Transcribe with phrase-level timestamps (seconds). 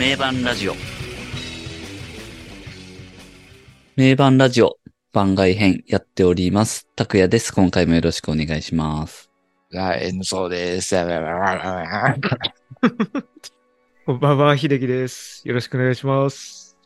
[0.00, 0.72] 名盤ラジオ。
[3.96, 4.78] 名盤ラジオ
[5.12, 6.88] 番外編やっております。
[6.96, 7.52] 拓也です。
[7.52, 9.30] 今回もよろしくお願いします。
[9.70, 10.94] はい、N そうです。
[10.94, 11.04] バ
[14.16, 15.46] バア秀樹です。
[15.46, 16.78] よろしくお願いします。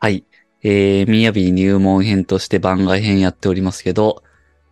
[0.00, 0.24] はい。
[0.64, 4.24] えー、みやび入門編として番外編やっておりますけど、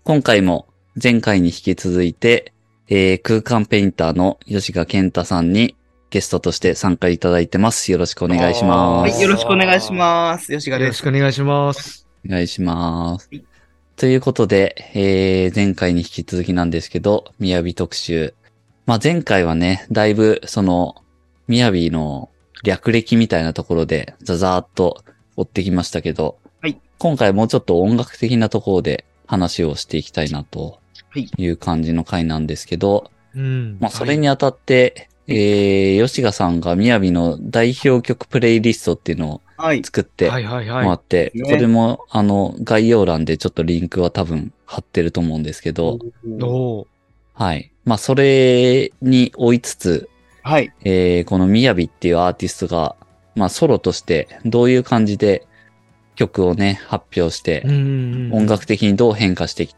[0.03, 0.67] 今回も
[1.01, 2.53] 前回に引き続いて、
[2.89, 5.77] えー、空間ペインターの吉賀健太さんに
[6.17, 7.93] ゲストとして参加いただいてます。
[7.93, 9.13] よろしくお願いします。
[9.13, 10.51] はい、よろしくお願いします。
[10.51, 11.09] 吉賀ですよろしく。
[11.11, 12.09] お願いします。
[12.27, 13.45] お願いしますはい。
[13.97, 18.33] ということで、えー、前回に引き続きなんですけど、みやび特集。
[18.87, 20.95] まあ、前回はね、だいぶ、その、
[21.49, 22.31] みやびの
[22.65, 25.05] 略歴みたいなところで、ザザーっと
[25.37, 33.77] 追ってきましたけど、はい今回もうちょっと音楽的なところで話をしていきたいなとはいいう感じの回なんですけど、うん。
[33.81, 39.83] まあ、それにあたって、えー、吉賀さんがみやびの代表曲プレイリストっていうのをはい。
[39.83, 45.99] 作って、はいはいもらはって、ねこれも、あの、概要欄でちょっとリンクは多分貼ってると思うんですけど、
[47.33, 47.73] はい。
[47.85, 50.11] まあ、それに追いつつ、
[50.43, 50.73] はい。
[50.85, 52.97] えー、このみやびっていうアーティストが、
[53.35, 55.47] まあ、ソロとしてどういう感じで
[56.15, 58.31] 曲をね、発表してう、ん。
[58.33, 59.69] 音楽的にどう変化して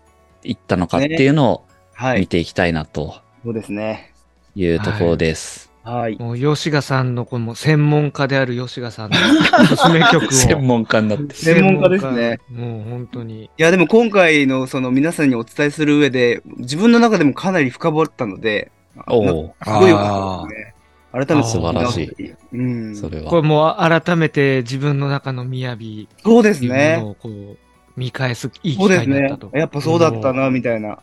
[0.44, 2.20] いったのかっていうのをはい。
[2.20, 4.12] 見ていきたいなとそうですね。
[4.58, 5.70] いうところです。
[5.84, 6.18] はい。
[6.18, 9.16] もう吉賀さんのこの専門家である吉賀さんの
[9.62, 10.30] おすすめ曲を。
[10.32, 11.34] 専門家になって。
[11.34, 12.40] 専門家ですね。
[12.50, 13.44] もう本当に。
[13.44, 18.70] いや、でも今回のその皆さんにお伝えする上で、自分の中でもかなり深掘ったので、
[19.06, 20.74] おおかすごい良かったですね。
[21.12, 22.32] 改めて素晴らしいい。
[22.52, 22.96] うん。
[22.96, 23.42] それこれは。
[23.42, 25.76] もう改めて自分の中の雅
[26.22, 26.98] そうですね。
[27.20, 27.56] こう
[27.96, 29.56] 見返すいい機そうですね会になったと。。
[29.56, 30.98] やっぱそうだったな、みたいな。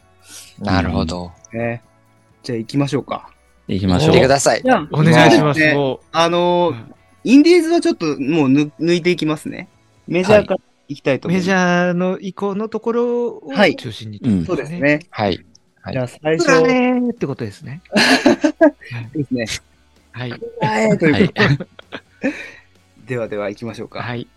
[0.60, 1.32] なるほど。
[1.54, 1.82] ね。
[2.44, 3.30] じゃあ行きましょうか。
[3.68, 4.28] 行きましょう行ってく。
[4.30, 4.62] ださい。
[4.64, 5.62] じゃあ、お願いします。
[6.12, 6.86] あのー、
[7.24, 8.16] インディーズはちょっともう
[8.48, 9.68] 抜抜いていきますね。
[10.08, 11.50] メジャーから行きたいとう思います。
[11.50, 14.20] メジャーの移行のところをはい中心に。
[14.24, 14.72] うんそうです。
[14.72, 15.00] ね。
[15.10, 15.46] はい。
[15.82, 17.82] はいじゃあ最初ねーってことですね。
[19.14, 19.46] ですね。
[20.12, 20.32] はい。
[20.32, 20.38] は
[20.94, 21.28] い、というはい。
[21.28, 21.68] ことで。
[23.06, 24.02] ではでは行きましょうか。
[24.02, 24.28] はい。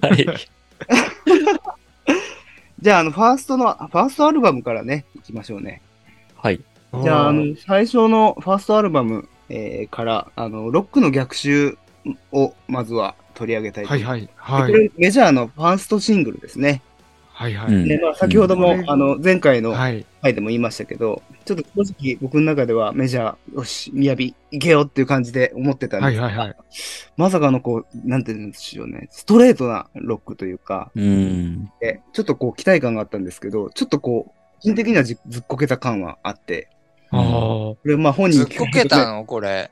[0.00, 0.26] はい。
[2.80, 5.82] じゃあ、あの、ファーストの、ファーストアルバムからね、行きましょうね。
[6.36, 6.60] はい。
[7.00, 11.78] じゃあ、あの、最初のファーストアルバム、えーから、あの、ロックの逆襲
[12.32, 14.28] を、まずは取り上げたいとはいはい。
[14.36, 14.72] はい。
[14.72, 16.82] これメジャーのファーストシングルですね。
[17.32, 17.88] はいはうんい。
[17.88, 20.04] で、まあ、先ほども、うんあの、前回のはい。
[20.22, 26.56] 回でも言いましたけど、ちょっと正直僕の中ではメジャー、よし、みやび、行けよっていう感じで思ってたんですが、はいはいはい。
[27.16, 31.70] まさかのこう、なんて言うんでしょうね、ストレートなロックというか、うん。
[31.80, 34.30] でちょっとこう期待感があったんですけど、ちょっとこう、
[34.62, 36.68] 個人的にはじずっこけた感はあって、
[37.12, 37.20] ああ。
[37.20, 39.24] これまあ本人ずっこけたの？
[39.24, 39.70] これ。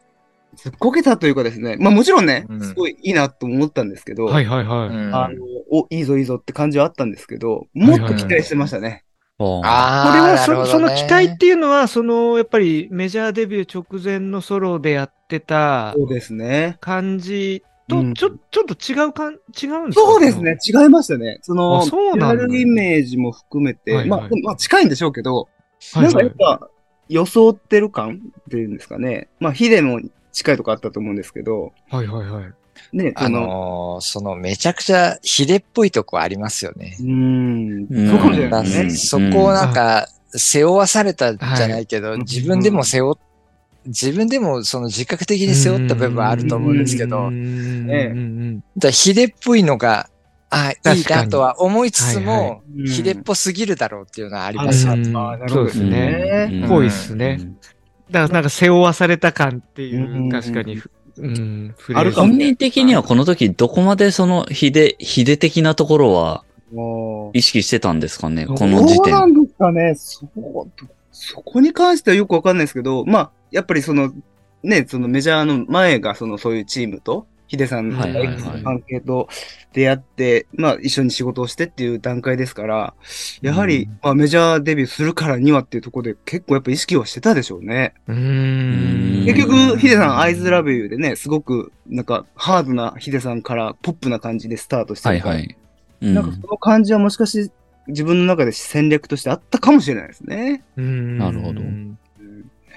[0.56, 4.88] ずっこけたというかですね、まあもちろんね、うんすごいいいなと思ったんですけど、はいはいはい。
[4.88, 5.36] うんあの、
[5.70, 9.04] お、いいぞいいぞって感じはあったんですけど、もっと期待してましたね。
[9.38, 16.76] ああ、これはそなるほどねその期待っていうのは、その、やっぱりメジャーデビュー直前のソロでやってたそうですね。
[16.80, 19.92] 感じとうん、ちょ、ちょっと違うかん、違うんですか？
[19.94, 20.58] そうですね。。
[20.62, 21.38] 違いましたね。
[21.40, 25.48] その、あそうなんだビジュアルイメージも含めて、はいはいまあ、まあ近いんでしょうけど、
[25.94, 26.26] はいなんかはい。
[26.26, 26.68] やっぱ、
[27.10, 29.28] 装ってる感っていうんですかね。
[29.40, 30.00] まあ、ヒデも
[30.32, 32.52] 近いとこあったと思うんですけど、はいはいはい。
[32.92, 36.96] ね、あその、のーそのめちゃくちゃヒデっぽいとこありますよね。
[37.00, 37.02] う。
[37.02, 38.08] ーん、うん。
[38.08, 39.30] そうかもしれだないですね。
[39.30, 42.18] そこをなんか、背負わされたじゃないけど、はい。
[42.20, 43.20] 自分でも背負っ、
[43.86, 50.08] 自分でもその自覚的に背負った部分はあると思うんですけど、ねだヒデっぽいのが、
[50.50, 51.22] あ、いい確かに。
[51.22, 52.86] なとは思いつつも、うん。
[52.86, 54.94] ヒデっぽすぎるだろうっていうのはありますよ。
[54.94, 55.16] うん。
[55.16, 55.90] あーなるほどそうですね。
[55.90, 57.38] ねうんぽいっすね。
[58.10, 60.28] だからなんか背負わされた感っていう、うん。
[60.28, 60.82] 確かに、
[61.18, 62.28] うん、あるかも。
[62.28, 66.44] 本人的にはこの時どこまでそのヒデ、ヒデ的なところは
[67.32, 68.46] 意識してたんですかね？
[68.46, 68.96] この時点。
[68.96, 69.94] そうなんですかね。
[69.96, 74.12] そう、そこに関してはよくわかんないですけど、まあ、やっぱりその、
[74.62, 79.28] ね、そのメジャーの前がそのそういうチームと、ヒデさんの関係と
[79.72, 82.94] 出会って、まあ一緒に仕事をしてっていう段階ですから、
[83.42, 87.94] やはり、うんまあメジャーデビューするからにはっていうところで結構やっぱ意識はしてたでしょうね。
[88.06, 89.24] うーん。
[89.26, 95.56] 結局、ヒデさん、アイズラブユーでね、すごく、なんか、ハードなヒデさんからポップな感じでスタートしてるから、はいはい。
[96.02, 97.54] うんなんかその感じはもしかして
[97.88, 100.62] 自分の中で戦略としてあったかもしれないですね。
[100.76, 101.98] うんなるほどうん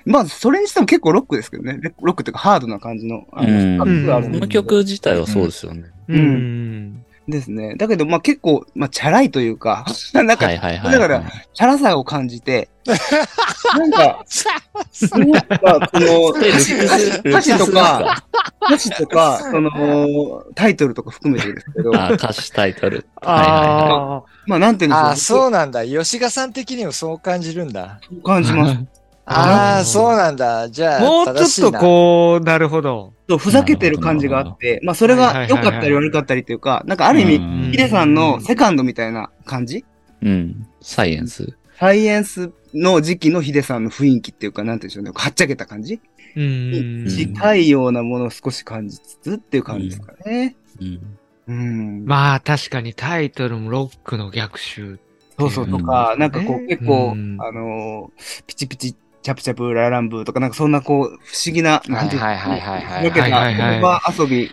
[0.06, 1.80] まあ、それにしても結構ロックですけどね。
[1.82, 5.86] レロックっていうかハードな感じの、あの、この曲自体はそうですよね。
[6.10, 6.20] うん。
[6.20, 7.06] うん。
[7.28, 7.76] ですね。
[7.76, 10.92] だけど、まあ結構、まあ、チャラいというか、 なんか、はいはいはい。
[10.92, 11.24] だから
[11.54, 13.18] チャラさを感じて、 なんか、
[13.80, 14.26] なんか、
[14.92, 15.32] その、
[17.26, 18.24] 歌詞とか、
[18.68, 23.06] 歌詞とか、その、タイトルとか含めてですけど、あ、歌詞タイトル。
[23.22, 25.06] はいはいはあまあなんていうんでしょう。
[25.06, 25.86] ああ、そうなんだ。
[25.86, 28.00] 吉賀さん的にもそう感じるんだ。
[28.04, 29.03] そう感じます。
[29.26, 30.70] ああ、そうなんだ。
[30.70, 31.00] じゃあ、あ。
[31.02, 33.14] もうちょっとこう、なるほど。
[33.30, 39.78] そうふざけてる感じがあって、まあそれが良かったり悪かったりというか、なんかある意味、うんヒデさんのセカンドみたいな感じ？
[39.78, 39.86] い。
[40.24, 40.68] うん。
[40.82, 41.56] サイエンス。
[41.80, 46.02] サイエンスの時期のヒデさんの雰囲気っていうか、なんていうんでしょうね、はっちゃけた感じ？
[46.36, 47.08] うん。
[47.08, 50.56] 近いようなものを少し感じつつっていう感じですかね。
[50.82, 51.18] うん。
[51.48, 52.06] うん。
[52.06, 55.00] まあ確かにタイトルもロックの逆襲。
[55.40, 63.10] そうそうとか、うんなんかこう結構、うんあのーピチピチ、チャプチャプ、ラランブーとか、なんかそんなこう、不思議な、なんていうはいはいはい。
[63.10, 64.52] はいはい遊び、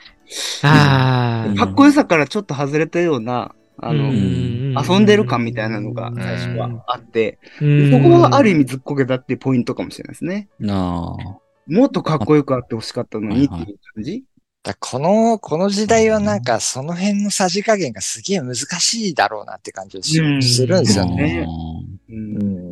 [0.63, 10.49] あかっこよさからちょっと外れたような、あの、ん遊んでる感みたいなのが最初はあって、うん、そこがある意味ずっこけたっていうポイントかもしれないですね。
[10.61, 14.25] もっとかっこよくあってほしかったのにってはいう感じ？
[14.63, 20.19] だこの、この時代はなんかその辺のさじ加減がすげえ難しいだろうなって感じがす
[20.67, 21.15] るんですよね。
[21.17, 21.47] ね。
[22.11, 22.13] う。
[22.13, 22.70] うん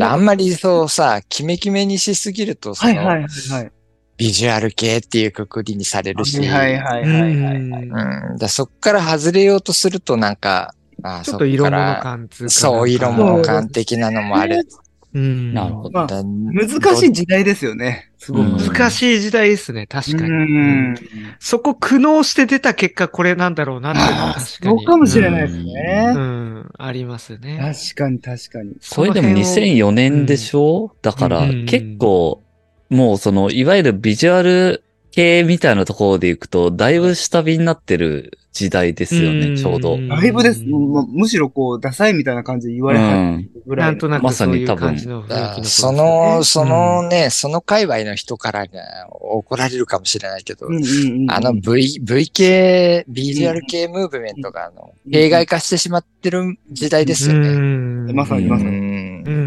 [0.00, 3.72] あんまりそうさ、キメキメにしすぎると、その、はいはいはいはい。
[4.16, 8.30] ビジュアル系っていうくくりにされるし、はいはいはいはいはい。
[8.30, 8.36] うん。
[8.38, 12.50] だそっから外れようとするとなんか、あちょっと色物そっから感つうか。
[12.50, 14.66] そう、色物感的なのもある。
[15.14, 15.54] うん。
[15.54, 15.90] なるほど。
[15.90, 18.10] まあ、だ難しい時代ですよね。
[18.24, 18.46] すごく。
[18.46, 20.30] うん難しい時代ですね、確かに。
[20.30, 20.94] うん。
[21.38, 24.86] そこ苦悩して出た結果これなんだろうなっていうのは確かそうに。
[24.86, 26.12] かもしれないですうね。
[26.14, 27.58] ん、ありますね。
[27.60, 28.72] 確かに確かに。
[28.80, 32.42] それでも2004年でしょ、だからうん結構、
[32.88, 39.56] もうその、いわゆるビジュアル系みたいなところでいくと、だいぶ下火になってる時代ですよね、うん。
[39.56, 39.98] ちょうど。
[39.98, 40.62] だいぶです。
[40.64, 44.88] むしろこう、ダサいみたいな感じで言われ始めるぐらないんとなまくそういうさに多分。
[44.90, 48.70] 感じの雰囲気の頃ですそねの、そのね、その界隈の人からね、
[49.10, 57.48] 怒られるかもしれないけど、うんうんうんあの V、V 系、ビジュアル系ムーブメントが、あの、弊害化してしまってる時代ですよね。
[57.48, 58.12] うん。
[58.14, 58.70] まさにまさに。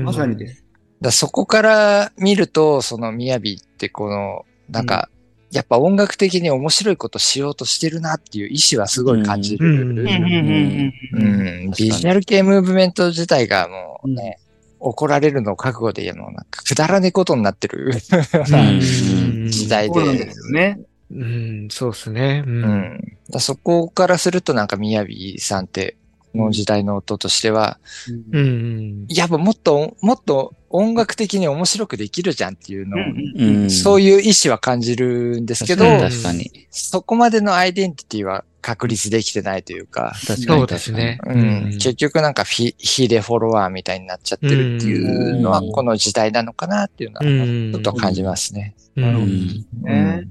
[0.03, 0.65] まさにです。
[1.00, 5.10] だそこから見ると、そのみやびってこの、なんか、
[5.51, 9.65] やっぱ音楽的に面白いことしようとしてるなっていう意志はすごい感じる。
[9.65, 14.39] うんうんうんうんうんビジュアル系ムーブメント自体がもうね、
[14.79, 20.79] 怒られるのを覚悟で、もうなんかくだらねえことになってるうん時代でそうなんで、すよね。
[21.09, 22.43] うん、そうですね。
[22.45, 22.50] う。
[22.50, 25.95] うんんだそこからするとなんかみやびさんって、
[26.33, 27.79] この時代の音としては、
[28.31, 28.38] うん。
[28.38, 29.05] うん。
[29.09, 32.99] やっぱもっと、もっと音楽的に面白くできるじゃんっていうのを、
[33.35, 33.69] うん。
[33.69, 36.67] そういう意志は感じるんですけど、確かに確かに。
[36.71, 40.59] そこまでのアイデンティティは確立できてないというか、確かに。
[40.59, 41.19] そうですね。
[41.25, 47.71] うん結局なんかフィヒでフォロワーみたいになっちゃってるっていうのはうんこの時代なのかなっていうのはうん。
[47.71, 48.75] ちょっと感じますね。
[48.97, 49.65] ううんん。
[49.83, 50.27] ね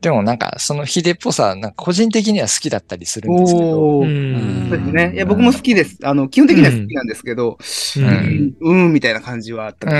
[0.00, 5.12] でもなんかそのヒデっぽさ、なんか個人的には好きだったりするんですけど、そうですね。
[5.14, 5.98] いや、僕も好きです。
[6.04, 7.58] あの、基本的には好きなんですけど、
[7.96, 8.54] ううんん。
[8.60, 9.90] うん、うんみたいな感じはあった。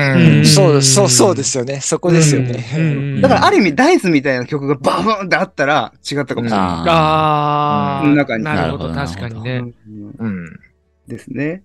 [0.44, 1.80] そう、そう、そうですよね。
[1.80, 2.64] そこですよね。
[2.76, 9.42] うんだから、ある意味、ダイスみたいな曲がバーンってあったら違ったかもしれなあああ、うん中になるほど、なるほど確かにい。
[9.42, 9.74] ね。
[9.88, 10.60] うんうん。
[11.08, 11.62] ですね。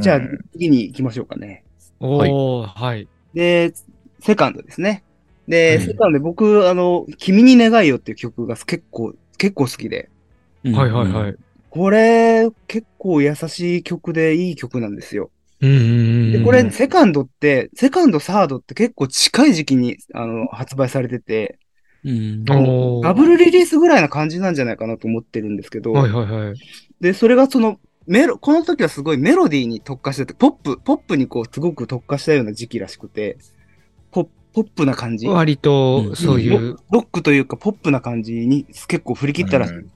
[0.00, 1.62] じゃあうん、次に行きましょうかね。
[2.00, 3.06] おー、はい。
[3.34, 3.72] で、
[4.20, 5.04] セカンドですね。
[5.48, 10.10] で、はいセカンドで僕、あの、君に願いよっていう曲が結構、結構好きで。
[10.64, 11.36] うんはいはいはい。
[11.70, 15.30] これ、結構優しい曲でいい曲なんですよ。
[15.60, 15.82] うんうんう
[16.28, 16.32] ん。
[16.32, 21.58] で、これ、セカンドって、セカンド、サードって結構近い時期に、あの、発売されてて、
[22.04, 22.44] うん。
[22.44, 26.54] ダブルリリースぐらいな感じなんじゃないかなと思ってるんですけど、はいはいはい。
[27.00, 33.36] で、それがその、メロ、この時はすごいメロディーに特化してて、ポップ、ポップにこう、すごく特化したような時期らしくて、
[34.56, 35.28] ポップな感じ？
[35.28, 36.76] 割と、そういう。
[36.90, 39.76] ロックというか、ポップな感じに結構振り切ったらしい。
[39.76, 39.90] うん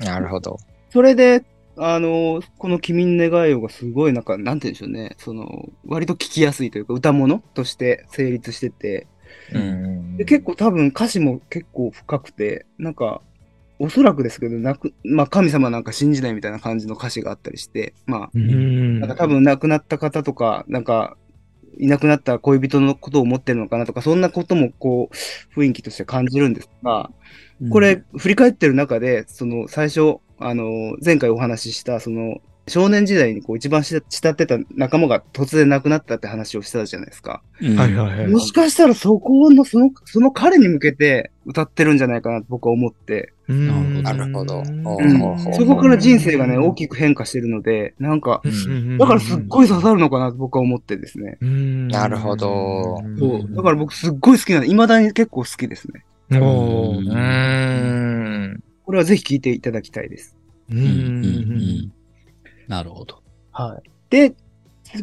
[0.00, 0.58] なるほど。
[0.90, 1.44] それで、
[1.76, 5.14] あの、この君に願いをがすごいなんか、なんて言うんでしょうね。
[5.18, 9.06] その、割と聴きやすいというか、歌物として成立してて、
[9.52, 13.20] うんで結構多分歌詞も結構深くて、なんか、
[13.78, 21.16] おそらくですけど、なく、まあ神様なんか信じないみたいな感じの歌詞があったりして、まあ、うんなんか多分亡くなった方とか、なんか、
[21.78, 27.10] いなくなった恋人のことを思ってるのかなとか、そんなこともこう、雰囲気として感じるんですが、
[27.70, 37.42] これ、振り返ってる中で、その、最初、あの、前回お話しした、その、少年時代にこう一番し慕ってた仲間が突然亡くなったって話をしてたじゃないですか。
[37.60, 38.26] うん、はいはいはい。
[38.28, 44.62] もしかしたらそこの、その、その彼に向けて歌ってるんじゃないかなと僕は思って、うんなるほど
[45.52, 51.38] そこから人生がね、大きく変化してるので、なんか、うんだからすっごい刺さるのかなと僕は思ってですね。
[51.40, 53.54] うんなるほどそう。
[53.54, 54.66] だから僕すっごい好きなの。
[54.66, 56.04] 未だに結構好きですね。
[56.40, 56.94] お。
[58.84, 60.36] これはぜひ聴いていただきたいです。
[60.70, 61.92] ううんうんうん
[62.68, 63.22] なるほど。
[63.52, 63.90] はい。
[64.10, 64.34] で、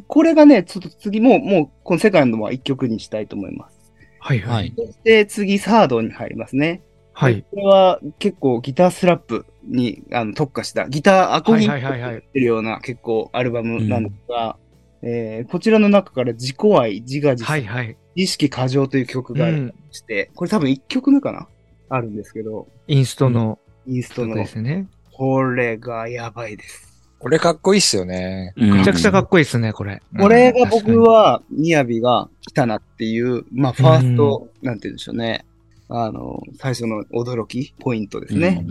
[0.07, 3.93] これがね、ちょっと次も、もう、このセカンドは一曲にしたいと思います。
[4.19, 4.53] はいは。
[4.55, 4.73] はいい。
[4.75, 6.83] そして次、サードに入りますね。
[7.13, 7.43] はい。
[7.51, 14.57] これは結構ギタースラップにあの特化した、ギターアコギはいはいはいはいやってるような結構アルバムなんですが、
[15.01, 17.97] えーこちらの中から自己愛、自画自賛、はいはい。
[18.15, 21.47] 意識過剰という曲がありまして、これ多分1曲目かな？
[21.89, 24.87] あるんですけど、インストのインストの曲で、すね。
[25.11, 26.88] これがやばいです。
[27.19, 28.53] これかっこいいっすよね。
[28.55, 30.01] めめちゃくちゃかっこいいですね、これ。
[30.17, 35.45] これが僕は、みやびが来たなっていう、まあ、ファースト、なんて言うんでしょうね。
[35.91, 38.63] あの、最初の驚きポイントですね。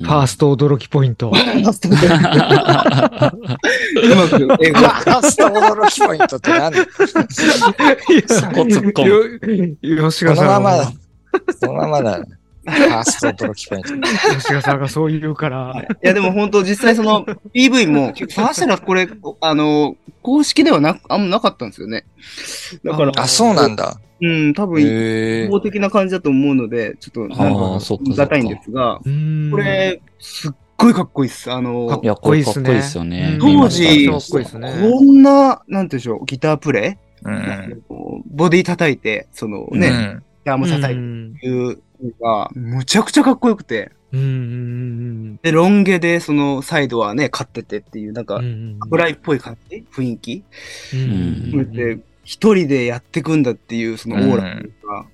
[0.00, 1.30] ファースト驚きポイント。
[1.30, 1.98] ファーストでう
[4.16, 6.74] まく英語ファースト驚きポイントって何？
[6.74, 9.08] そこ突っ込む
[9.82, 10.92] よ吉川さんがこのままだ。
[11.60, 12.24] そのままだ。
[12.64, 13.88] ファースト驚きポイント。
[14.36, 15.84] 吉川さんがそう言うから。
[16.02, 19.08] いや、でも本当実際その PV も、結構探したらこれ、
[19.40, 22.04] あの、公式ではな、あんまなかったんですよね。
[22.84, 23.98] だから、あ、そうなんだ。
[24.20, 25.48] うん、多分、へえ。
[25.48, 31.50] 法的な感じだと思うので、ちょっと、なんか、そっか言い難いんですが、これ、すっごいかっこいいっす。
[31.50, 33.20] あの、かっこれかっこいいですよね。
[33.32, 37.82] かっこいいっすねこんな、なんていうんでしょう、ギタープレイ、うん。
[38.26, 41.38] ボディ叩いて、そのね、ギうんターも叩いてうん。
[41.42, 49.86] いうのが、むちゃくちゃかっこよくて、うんうんで、ロン毛で、その、サイドはね、勝っててっていう、なんかうんう、ん侍っぽい感じ？
[49.90, 50.44] 雰囲気？
[50.92, 55.06] うんうんで、一人でやってくんだっていう、そのオーラというか、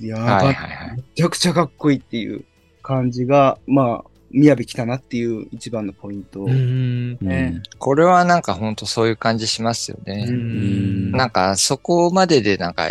[0.00, 0.96] やば、はいはいはい。
[0.96, 2.44] めちゃくちゃかっこいいっていう
[2.82, 6.40] 感じが、まあ、みやび来たなっていう一番のポイント。
[6.46, 7.62] ね。
[7.78, 10.24] これはなんかほんとそういう感じしますようね。
[10.24, 11.12] ん。
[11.12, 12.90] なんかそこまででなんか、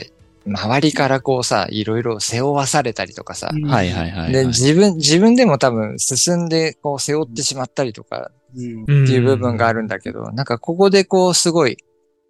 [0.49, 4.31] 周りからこうさ、いろいろ背負わされたりとかさ、はいはいはいはい。
[4.31, 11.77] で、自分、自分でも多分進んでこう背負ってしまったりとかっていう部分があるんだけど、なんかここでこうすごい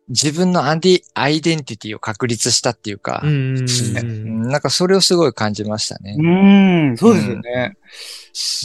[0.10, 4.42] 自分のアンディ、アイデンティティを確立したっていうかう、んうんううん。
[4.44, 6.16] んなんかそれをすごい感じましたね。
[6.18, 7.78] うん、そうですよね。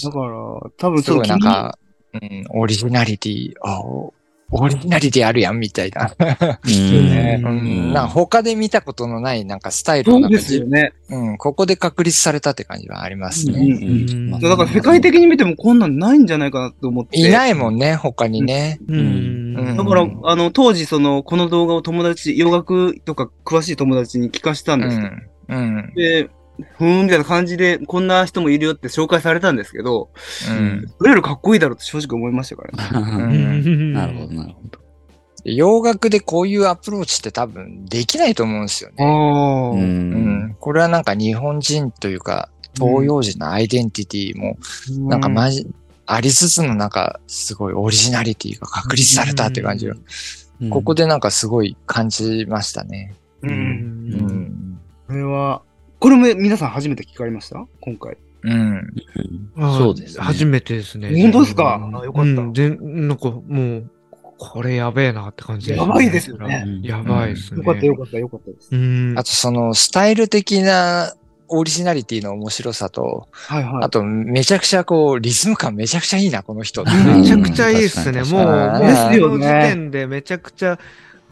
[0.04, 1.78] だから、多分すごいなんか、
[2.14, 4.14] うん、オリジナリティ、あお
[4.56, 6.14] オリジナリティあるやんみたいな。
[6.18, 10.92] うんねううんん、な他で見たことのないなんかスタイルそうでをなんかじすよね。
[11.10, 13.58] うん、ここで確立されたって感じはありますね。
[13.58, 17.18] うんうんまあだから世界的に見てもこんなんないんじゃないかなと思って。
[17.18, 18.78] いないもんね、他にね。
[18.88, 19.00] うんう
[19.72, 25.20] んだから、あの、当時、その、この動画を友達、洋楽とか詳しい友達に聞かしたんうですけど、ん。
[25.48, 25.92] うん。
[25.94, 26.28] で、
[26.76, 30.10] ふーんみたいな感じで、こんな人もいるよって紹介されたんですけど、
[30.48, 30.86] うん。
[30.98, 33.36] それよりかっこいいだろうって正直思いましたからね。
[33.36, 34.78] うん なるほど、なるほど。
[35.44, 38.96] 洋楽でこういうアプローチって多分できないと思うんですよね。
[38.98, 39.02] う。。
[39.04, 40.56] うんん。
[40.58, 44.56] これはなんか日本人というか、東洋人のアイデンティティも、
[45.08, 45.66] なんかまじ、
[46.06, 49.94] ありつつのなんか、すごいオリジナリティが確立されたって感じが、
[50.70, 53.14] ここでなんかすごい感じましたね。
[53.42, 53.48] う。
[53.48, 54.80] うんうんん。
[55.06, 55.62] これは、
[55.98, 57.66] これも皆さん初めて聞かれました？
[57.80, 58.16] 今回。
[58.42, 58.92] うん。
[59.56, 60.24] そうですね。
[60.24, 61.10] 初めてですね。
[61.22, 61.80] 本当ですか？
[61.82, 63.42] あよかったうん全なんかも
[63.78, 63.90] う、
[64.36, 67.58] これやべえなって感じでやばいですよねうんやばいですね。
[67.58, 68.68] よかったよかったよかったです。
[68.72, 69.14] うん。
[69.16, 71.14] あとそのスタイル的な
[71.48, 73.84] オリジナリティの面白さと、はいはい。
[73.84, 76.84] あとめちゃくちゃこう、リズム感めちゃくちゃいいな、この人。
[76.84, 78.20] めちゃくちゃいいっすね。
[78.20, 78.48] うんもう、こ
[78.84, 80.78] の時点でめちゃくちゃ、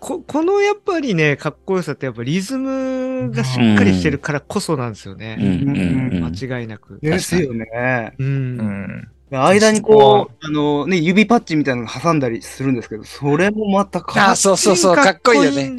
[0.02, 5.36] こ、このやっぱりね、かっこよさってやっぱリズムがしっかりしてるからこそなんですよね。
[5.38, 6.98] 間違いなく。
[7.00, 8.12] ですよね。
[8.18, 9.08] うん。
[9.30, 14.26] 間にこう、あのね、指パッチみたいなの挟んだりするんですけど、それもまたかっこいい。
[14.26, 15.70] あ、そうそうそう、かっこいいよね。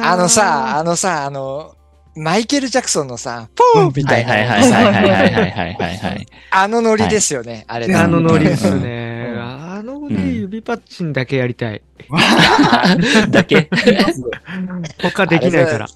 [0.00, 1.74] あのさ、あのさ、あの、
[2.14, 4.32] マイケル・ジャクソンのさ、ポーンみたいな。
[4.32, 6.26] はいはいはいはいはいはいはい。
[6.52, 7.92] あのノリですよね、あれ。
[7.96, 9.34] あのノリですね。
[9.36, 11.80] あのね、指パッチンだけやりたい。
[13.30, 13.70] だけ
[15.00, 15.86] 他できないから。
[15.86, 15.88] い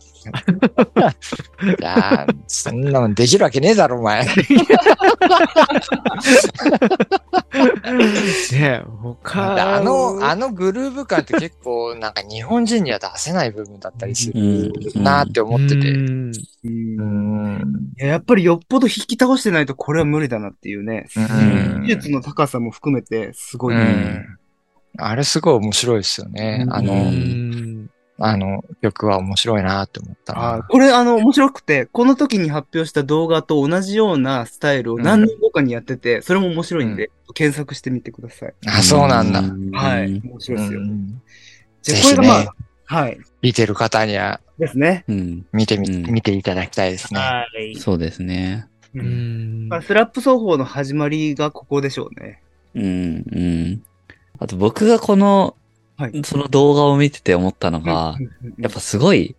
[1.81, 4.25] やーそんなもんできるわけねえだろ、お前。
[8.53, 15.77] ね他あの、あのグルーヴ感って結構、なんか日本人には出せない部分だったりするうんなーって思ってて。
[15.77, 16.33] うん
[16.65, 17.03] うんう
[17.59, 17.63] ん。
[17.99, 21.07] いややっぱりよっぽど引き倒してないとこれは無理だなっていうね。
[21.17, 23.77] うん技術の高さも含めてすごい。
[23.77, 24.39] うん
[24.99, 26.67] あれすごい面白いですよね。
[26.71, 30.55] あうの、んあの曲は面白いなって思ったな。
[30.55, 38.55] あこれあの面白くて、この時に発表した動画と同じようなスタイルを何年後かにやってて、それも面白いんで、検索してみてください。
[38.67, 39.43] あ、そうなんだ。
[39.79, 40.23] はい。
[40.25, 40.81] 面白いですよ。
[40.81, 41.23] うん
[41.83, 42.55] じゃあこれがまあ、、
[42.87, 43.19] はい。
[43.43, 45.05] 見てる方にはですね。
[45.53, 47.21] 見てみ、うん見ていただきたいですね。
[47.21, 47.77] はい。
[47.77, 48.67] そうですね。
[48.95, 52.41] ううんんまあスラップ奏法の始まりがここでしょうね。
[52.75, 53.83] うん、うん。
[54.39, 55.57] あと僕がこの、
[55.97, 58.17] はいその動画を見てて思ったのが、
[58.59, 59.35] やっぱすごい、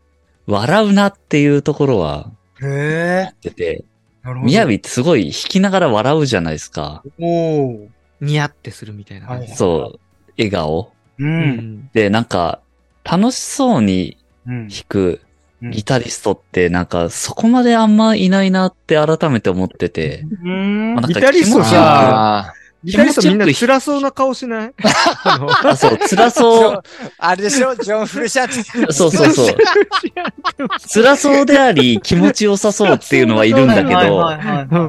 [0.47, 3.33] 笑うなっていうところはへえ。
[3.41, 3.85] 出て、
[4.23, 4.45] なるほど。
[4.47, 7.03] みやびってすごい弾きながら笑うじゃないですか。
[7.19, 7.87] おー
[8.21, 9.99] ニヤってするみたいなそう、
[10.37, 10.91] 笑顔。
[11.19, 11.23] う。
[11.23, 11.89] うんん。
[11.93, 12.61] で、なんか、
[13.03, 14.67] 楽しそうにうん。
[14.67, 15.21] 弾く
[15.61, 20.23] うんギタリストってなんかそこまであんまいないなって改めて思ってて。
[20.43, 22.53] うんまあなんかギタリスト気持ちよくさあ
[22.87, 24.73] ギタリストみんな辛そうな顔しない？
[25.23, 26.81] あそう、辛そう。
[27.17, 27.75] あれでしょ？
[27.75, 28.63] ジョン・フルシャツ。
[28.93, 29.55] そうそうそう。
[30.93, 34.31] 辛そうであり、気持ちよさそうっていうのはいるんだけど、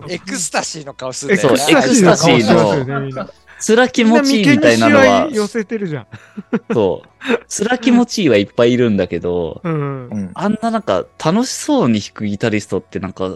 [0.08, 1.36] エクスタシーの顔する。
[1.36, 3.28] そうエクスタシーの
[3.60, 6.06] 辛気持ちいいみたいなのは寄せてるじゃん。
[6.72, 7.08] そう、
[7.48, 10.14] 辛気持ちいいはいっぱいいるんだけど、うんう。
[10.16, 10.30] ん。
[10.34, 13.28] あんななんか楽しそうに弾くギタリストってなんか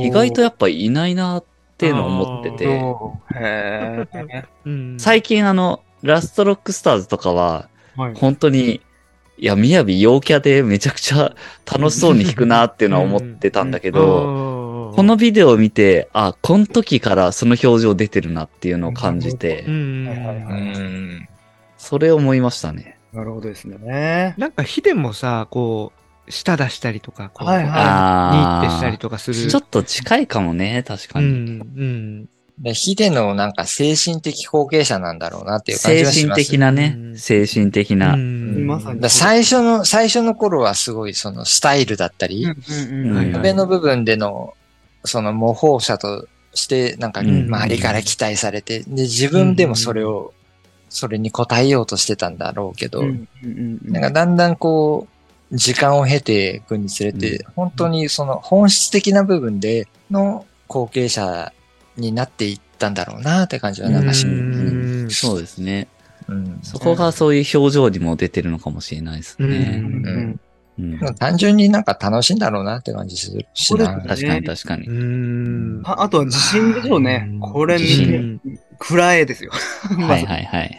[0.00, 1.44] 意外とやっぱいないなっ
[1.80, 4.46] ていうのを思ってて、
[4.98, 8.14] 最近あの、ラストロックスターズとかは、はい。
[8.14, 8.82] 本当に、
[9.38, 11.34] いや、 MIYAVI陽キャでめちゃくちゃ
[11.64, 19.64] 楽しそうに弾くなっていうのは思ってたんだけど、どこのビデオを見て、あ、この時からその表情出てるなっていうのを感じて。
[21.78, 22.98] それを思いましたね。
[23.14, 24.34] なるほどですね。
[24.36, 25.99] なんかヒデもさ、こう、
[26.30, 28.66] 舌出したりとか、こう、はいはい。
[28.66, 29.48] ってしたりとかする。
[29.48, 31.28] ちょっと近いかもね、確かうに。
[31.28, 32.28] ん、うん。
[32.60, 36.40] で、ヒデのなんか精神的後継者なんだろうなっていう感じ精がします。
[36.40, 36.94] 神的なね。
[36.96, 37.18] う、ん。
[37.18, 38.14] 精神的な。
[38.14, 38.66] うん。
[38.66, 39.00] まさに。
[39.00, 42.48] だ最初の、最初の頃はすごいそのスタイルだったり、う
[42.94, 44.54] んはい上の部分での、
[45.04, 47.46] その模倣者として、なんかうん。
[47.46, 50.34] 周りから期待されて、で、自分でもそれを、
[50.90, 53.92] それに応えようとしてたんだろうけど、うんうんうん。
[53.92, 55.09] なんかだんだんこう、
[55.52, 61.52] 時間を経ていくにつれて、本当にその本質的な部分での後継者
[61.96, 65.88] になっていったんだろうなって感じはなんかし、ううんんそうですね。
[66.28, 69.82] うんそこがそういう表情にも出てるのかもしれないですね。
[69.84, 70.40] うんうん
[71.18, 73.96] 単純になんか楽しいんだろうなって感じするしな。
[73.96, 74.86] ね確かに確かに。
[74.86, 75.82] うん。
[75.84, 77.30] ああとは自信でしょうね。
[77.40, 78.40] これ見自て、信
[78.78, 79.50] 暗えですよ。
[79.98, 80.78] はいはいはい。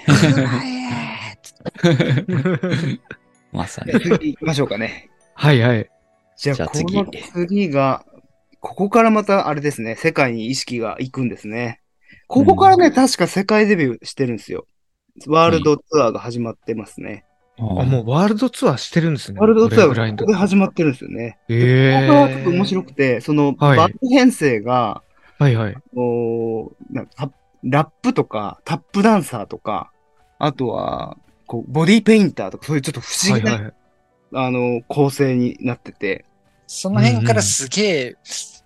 [3.51, 3.93] まさに。
[3.99, 5.09] 次行きましょうかね。
[5.33, 5.89] はいはい。
[6.37, 8.05] じゃあ、じゃあ次この次が、
[8.59, 11.81] ここからまたあれですね、世界に意識が行くんですね。
[12.27, 14.65] ここからね、確か世界デビューしてるんですよ。
[15.27, 17.25] ワールドツアーが始まってますね。
[17.57, 19.39] あ、もうワールドツアーしてるんですね。
[19.39, 21.37] ワールドツアーがここで始まってるんですよね。
[21.49, 25.03] ええここはちょっと面白くて、その、はいバンド編成が、
[25.37, 25.75] はいはい。
[25.93, 27.05] こうな
[27.63, 29.91] ラップとか、タップダンサーとか、
[30.39, 31.17] あとは、
[31.51, 33.73] こう、ボディペインターとか、そういうちょっと不思議な、はいはい。
[34.35, 36.23] あの、構成になってて、
[36.65, 38.15] その辺からすげえ、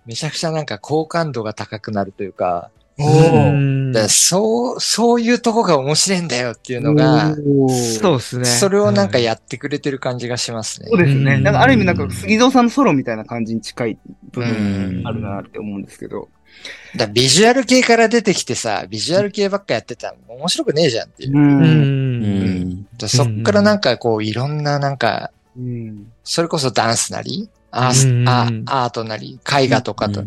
[0.06, 8.44] めちゃくちゃなんか好感度が高くなるというか、おだそう、そういうとこが面白いんだよっていうのが、そうですね。
[8.44, 10.86] それをなんかやってくれてる感じがしますね。
[10.88, 11.34] そうですね。
[11.34, 13.98] うんなんかある意味なんか杉蔵さんのソロみたいな感じに近い
[14.30, 16.28] 部う分んあるなって思うんですけど。
[16.96, 21.32] だビジュアル系から出てきてさ、ビジュアル系ばっかやってたら面白くねえじゃんっていう。
[21.32, 21.36] う。
[21.36, 22.22] うん
[22.72, 22.82] ん。
[22.84, 26.12] だからそっからなんかこういろんななんか、うん。
[26.24, 28.46] それこそダンスなり、アースうんア
[28.84, 30.24] アートなり、絵画とかと、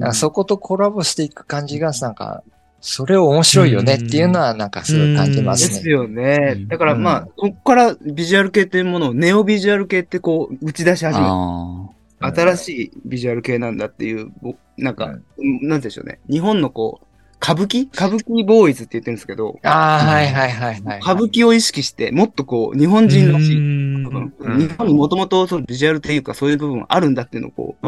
[0.00, 2.42] かそことコラボしていく感じがなんか、
[2.80, 5.90] それを面白いよねっていうのはなんかすごい感じまですすね。
[5.90, 6.58] よねう。
[6.60, 11.99] んだからまあ、ここからビジュアル系っていうものをネオビジュアル系ってこう打ち出し始めた。
[12.20, 15.06] あ新しいビジュアル系なんだっていう、ぼなんか、
[15.38, 15.68] うん。
[15.68, 16.20] なんてでしょうね。
[16.28, 17.06] 日本のこう、
[17.42, 17.86] 歌舞伎？
[17.86, 20.98] 歌舞伎ボーイズって言ってるんですけど、ああ、はいはいはいはい。
[20.98, 27.86] 歌舞伎を意識して、もっとこう、日本人らしい日本にもともとそのビジュアルっていうかそういう部分あるんだっていうのをこう、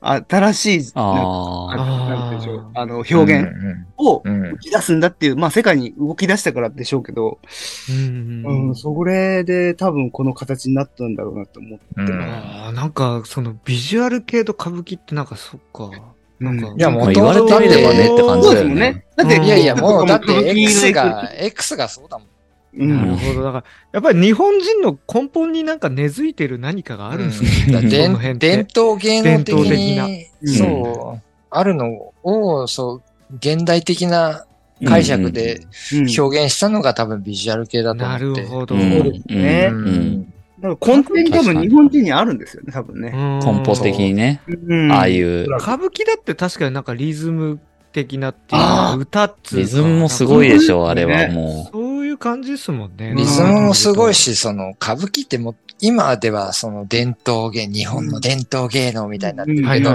[0.00, 1.74] 新しい、あ。
[1.76, 3.48] なんかあの、表うん現
[3.96, 7.38] をうんうん打ち出すんだっていう、まあ世界に動き出したからでしょうけど、
[7.90, 12.30] うんうん、それで多分この形になったんだろうなと思ってうんます。
[12.30, 15.90] ああ、なんか、その、ビジュアル系と歌舞伎ってなんか、そっか。
[16.38, 19.04] なんか、うんいやもうまあ言われてみればねって感じそうだよねですもんね。。
[19.16, 20.32] だって、うんいやいや、もうだって
[20.62, 22.28] X が、X がそうだもん。
[22.78, 22.96] うん。
[22.96, 23.42] なるほど。
[23.42, 27.72] だから、やっぱり日本人の根本になんか根付いてる何かがあるんですよね。
[27.72, 30.08] だから伝統芸能的伝統的に、な
[30.46, 34.44] そう、あるのを、そう、現代的な
[34.84, 35.60] 解釈で
[35.92, 36.20] うん。
[36.20, 38.40] 表現したのが多分ビジュアル系だと思なって。
[38.42, 38.74] るほど。
[38.76, 38.90] うん。
[38.90, 39.68] そうですね。
[39.72, 39.86] うん。
[39.86, 40.32] うん。
[40.60, 43.10] だから根底に多分日本人にあるんですよね、多分ね。
[43.10, 44.92] 根本的にね、うん。
[44.92, 47.60] ああいう、歌舞伎だって確かになんかリズム
[47.92, 48.58] 的なってい
[48.96, 53.14] う歌っつうかリズムもすごいでしょ、あれはねもそういう感じですもんね。
[53.16, 59.90] リズムもすごいし、その歌舞伎ってもう今ではその伝統芸、日本の伝統芸能みたいになってるけど。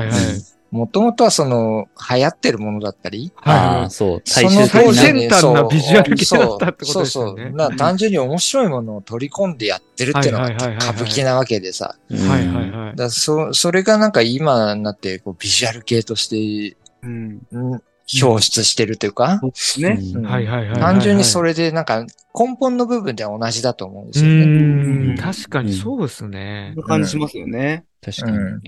[0.73, 4.21] もともとはその、流行ってるものだったり、ああ、そう。
[4.25, 5.03] そ最終的最の当時な。
[5.03, 7.51] 先端なビジュアル系だったってことですよねそうそうそう。
[7.51, 11.95] な単純に面白いものを取り込んでやってるっていうのが歌舞伎なわけでさ。
[12.09, 13.11] うんはいはいはいだ。
[13.11, 17.47] そ、それがなんか今になってこうビジュアル系として、うん。
[17.51, 17.81] うん
[18.21, 19.97] 表出してるというか、そうですね。
[20.15, 20.79] うんはいはいはいはい。
[20.79, 22.05] 単純にそれれでなんか
[22.37, 24.45] 根本の部分では同じだと思うんでうすよね。
[24.45, 25.17] ーん。
[25.17, 27.85] 確かにそうですね感じしますよね。
[28.03, 28.37] 確かに。
[28.37, 28.61] うん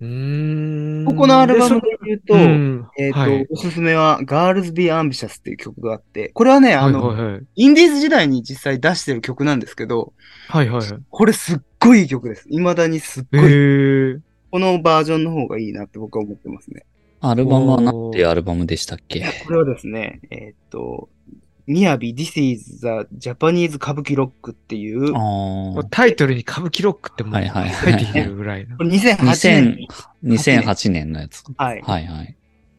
[0.00, 1.04] うーん。
[1.06, 7.42] ここのアルバムで言うと、うんえっ、と、はいおすすめは Girls Be Ambitious っていう曲があって、これはね、あの、はいはいはい。
[7.54, 10.12] インディーズ時代に実際出してる曲なんですけど、
[10.48, 11.02] はいはいはい。
[11.08, 12.46] これすっごいいい曲です。
[12.50, 14.20] 未だにすっえごい、ー。
[14.50, 16.84] このバージョンの方がいいなって僕は思ってますね。
[17.22, 19.24] アルバムは何ていうアルバムでしたっけ？
[19.46, 21.08] これはですね、えっ、と、
[21.66, 22.86] みやび This is the
[23.18, 25.12] Japanese 歌舞伎ロックっていう。
[25.90, 28.76] タイトルに歌舞伎ロックってもうはいはい入ってきてるぐらいの。
[28.78, 29.16] れ2008
[29.48, 29.86] 年。
[30.24, 31.44] 2000 2008年のやつ。
[31.56, 31.82] はい。
[31.82, 32.36] はいはい。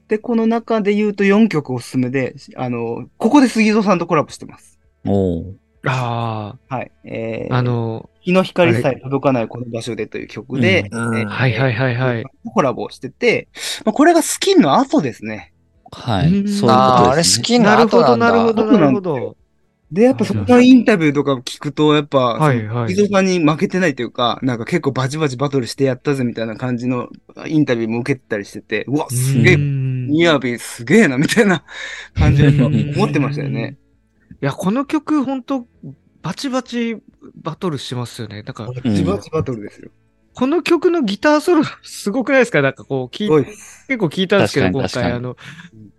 [0.09, 4.77] で、この中で言うと4曲おすすめで、あの、ここで杉蔵さんとコラボしてます。
[5.05, 5.55] おお。
[5.85, 6.91] あはい。
[7.05, 12.23] えー、あ、あの、日の光さえ届かないこの場所でという曲で、はいはいはいはい。
[12.45, 13.49] コラボをしてて、
[13.85, 15.53] まあ、これがスキンの後ですね。
[15.91, 16.39] はい。
[16.39, 17.43] うんそういうああ、あれことですね。
[17.43, 18.31] 好きななるほど後なんだ。
[18.31, 19.37] なるほどなるほど。
[19.93, 27.09] で、やっぱそこのインタビューとか聞くと、やっぱ、はいはいさんに負けてないというか、なんか結構バチバチバトルしてやったぜみたいな感じの
[27.45, 31.63] インタビューも受けてたりしてて、うわ、すげえう、んニアビーすげえなみたいな
[32.15, 33.77] 感じでうん思ってましたよね。
[34.41, 35.67] いや、この曲、ほんと、
[36.23, 36.97] バチバチ
[37.35, 38.43] バトルしますよね。
[38.43, 39.91] なんか、んバチバチバトルですよ。
[40.33, 42.61] この曲のギターソロ、すごくないですか？
[42.61, 43.27] なんかこう、聞。
[43.87, 45.37] 結構聞いたんですけど、今回、あの、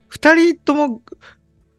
[0.08, 1.02] 二人とも、好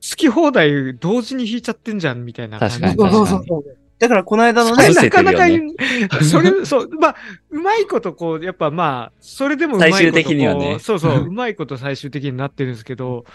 [0.02, 2.80] き放題同時に弾いちゃってんじゃん、みたいな感じ。
[2.80, 3.78] 確かにそうそうそうそう。
[3.98, 5.62] だからこの間のねなかなかね
[6.22, 7.16] それ、そう、まあ、
[7.50, 13.26] うまいことこう、やっぱまあ、それでもうまいこと最終的にはねそうそう、うまいこと最終的になってるんですけど、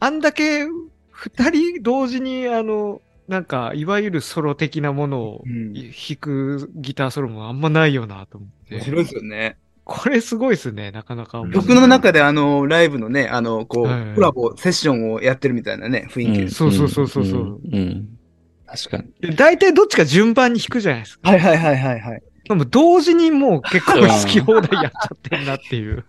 [0.00, 0.66] あんだけ
[1.10, 5.82] 二人同時に、あの、なんか、いわゆるソロ的なものをうん弾
[6.20, 8.74] くギターソロもあんまないよなと思って。
[8.76, 9.56] 面白いですよね。
[9.84, 11.42] これすごいですね、なかなか。
[11.52, 16.54] 曲の中であの、ライブのね、あの、こうコラボ、セッションをやってるみたいなね、雰囲気です。
[16.54, 18.18] そうそうそうそうそうんうん。
[18.66, 19.04] 確かに。
[19.20, 21.30] で大体どっちか順番に弾くじゃないですか。
[21.30, 22.22] はいはいはいはいはい。
[22.48, 26.04] でも同時にもう結構好き放題やっちゃってんなっていう。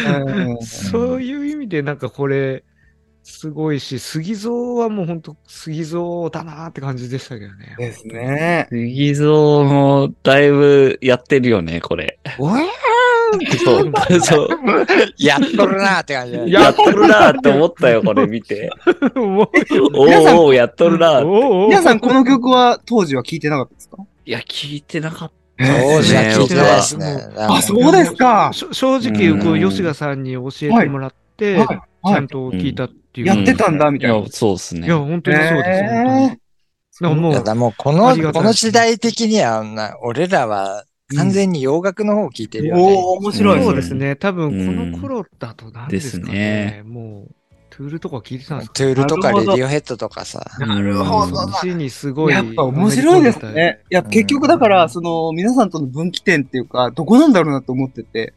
[0.62, 2.64] そういう意味でなんかこれ、
[3.28, 7.74] すごいし、杉蔵はもう本当杉蔵だなって感じでしたけどね。
[7.76, 8.68] ですね。
[8.70, 9.26] 杉蔵
[9.64, 12.20] もだいぶやってるよね、これ。
[12.38, 12.60] うわ
[13.64, 13.92] そう。
[14.20, 14.48] そう。
[14.48, 16.52] ーやっとるなーって感じだね。
[16.52, 18.70] やっとるなーって思ったよ、これ見て。
[19.16, 19.42] も
[19.92, 21.66] うお皆さんーおー、やっとるなーって。
[21.68, 23.96] 皆さんこの曲は当時は聴いてなかったですか？
[24.24, 25.64] いや、聞いてなかった。
[25.64, 27.18] 当時は聞いてないですね。
[27.36, 28.50] あ、そうですか。
[28.52, 31.66] しょ正直、こううん吉賀さんに教えてもらって、はい。
[31.66, 31.76] ちゃ
[32.10, 32.26] んはい。
[32.28, 33.26] と聞いたっていう。
[33.26, 34.86] やってたんだみたいなや、そうっすね。
[34.86, 35.68] いや、本当にそうです。
[35.68, 36.46] えー
[37.02, 42.82] もう、ただもうこあの、この時代的にはな、俺らは完全に洋楽の方を聞いてるよね。
[42.82, 43.62] おー、面白い。
[43.62, 44.16] そうですね。
[44.16, 46.82] 多分、こうんの頃だと何ですかですね。
[46.86, 47.34] もう、
[47.68, 50.42] トゥールとか聞いてたんですかトゥールとかレディオヘッドとかさ。
[50.58, 52.32] なるほどそにすごい。
[52.32, 53.80] やっぱ面白いですね。
[53.90, 58.32] いや、うん結局だから、その、皆さんとの分岐点っていうか、どこなんだろうなと思ってて。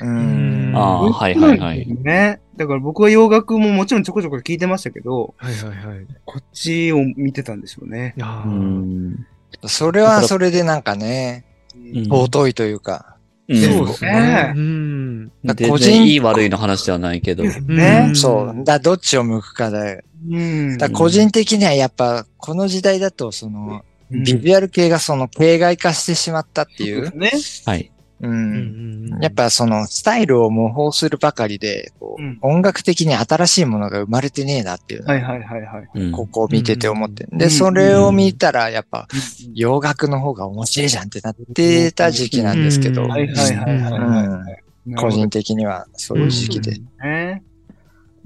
[0.00, 0.76] ううんん。
[0.76, 1.86] ああ、はいはいはい。
[1.86, 2.40] ね。
[2.56, 6.02] だから僕は洋楽ももちろんちょこちょこ聞いてましたけど、はいはいはい。
[6.02, 8.14] いこっちを見てたんでしょうね。
[8.16, 9.26] やうーん。
[9.66, 13.16] それはそれでなんかね、うん尊いというか。
[13.48, 14.52] うんそうですねね。
[14.54, 15.32] うん。
[15.44, 17.42] 全個人然いい悪いの話ではないけど。
[17.42, 18.14] ねん。
[18.14, 18.64] そう。
[18.64, 20.02] だどっちを向くかだよ。
[20.30, 20.78] うん。
[20.78, 23.82] だ個人的にはやっぱ、この時代だと、その、
[24.12, 27.16] うんビジュアル系がその、形骸化してしまったっていう。
[27.16, 27.30] ね。
[27.64, 27.92] はい。
[28.20, 28.28] う。
[28.28, 35.88] うんんやっ、ぱその、スタイルを模倣するばかりで、こううん音楽的に新しいものが生まれてねえなっていうはいはいはいはい。
[35.94, 37.24] うんここを見てて思って。
[37.24, 39.08] うんで、それを見たら、やっぱ、
[39.54, 44.94] 洋楽の方が面白いじゃんってなってた時期なんですけど、うんはいはいはいはいはい。
[44.96, 46.80] 個人的にはそういう時期で。
[47.02, 47.42] ね。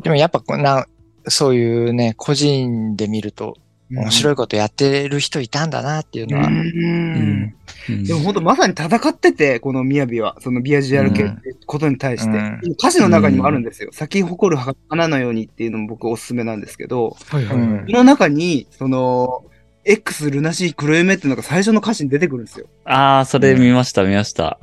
[0.02, 0.86] でもやっぱこんな、
[1.26, 3.56] そういうね、個人で見ると
[3.94, 7.54] 面白いことやってる人いたんだなっていうのは、うん。
[7.88, 8.04] うん。
[8.04, 12.60] でも本当まさに戦ってて、この雅は、そのビアジュアル系ってことに対して、うん。
[12.72, 13.90] 歌詞の中にもあるんですよ。
[13.92, 17.56] 咲き誇る花のようにっていうのも僕おすすめなんですけど、はいはい。
[17.56, 17.84] うん。
[17.86, 19.44] その中に、その、
[19.84, 22.66] X ルナシー黒夢っていうのが最初の歌詞に出てくるんですよ。
[22.84, 24.58] ああ、それ見ました、見ました。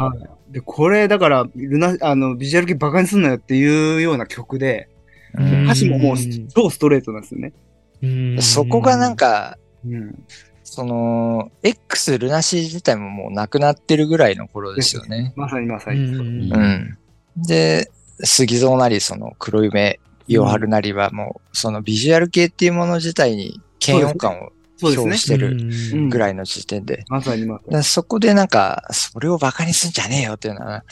[0.49, 4.89] で、これだから、ルナ、あの、ビジュアル系バカにすんなよっていうような曲で、
[5.35, 5.63] うん。
[5.65, 6.47] 歌詞ももううん。
[6.49, 7.53] 超ストレートなんですよね。
[8.01, 10.23] うんそこがなん、か、うん。
[10.63, 15.33] その、X ルナシー自体ももうなくなってるぐらいの頃ですよね。
[15.35, 16.49] まさにまさうに。
[16.49, 16.97] んうん。
[17.35, 17.91] で、
[18.23, 24.51] 杉蔵なり、その黒夢、ヨハルなりはもう、そのビジュアル系っていうもの自体に嫌悪感を
[24.87, 25.17] 表。
[25.17, 25.57] してる
[25.93, 27.03] うんぐらいの時点で。
[27.07, 27.75] まさにまさに。
[27.75, 30.83] でそこでなんか、それを馬鹿にすんじゃねえよっていうのは、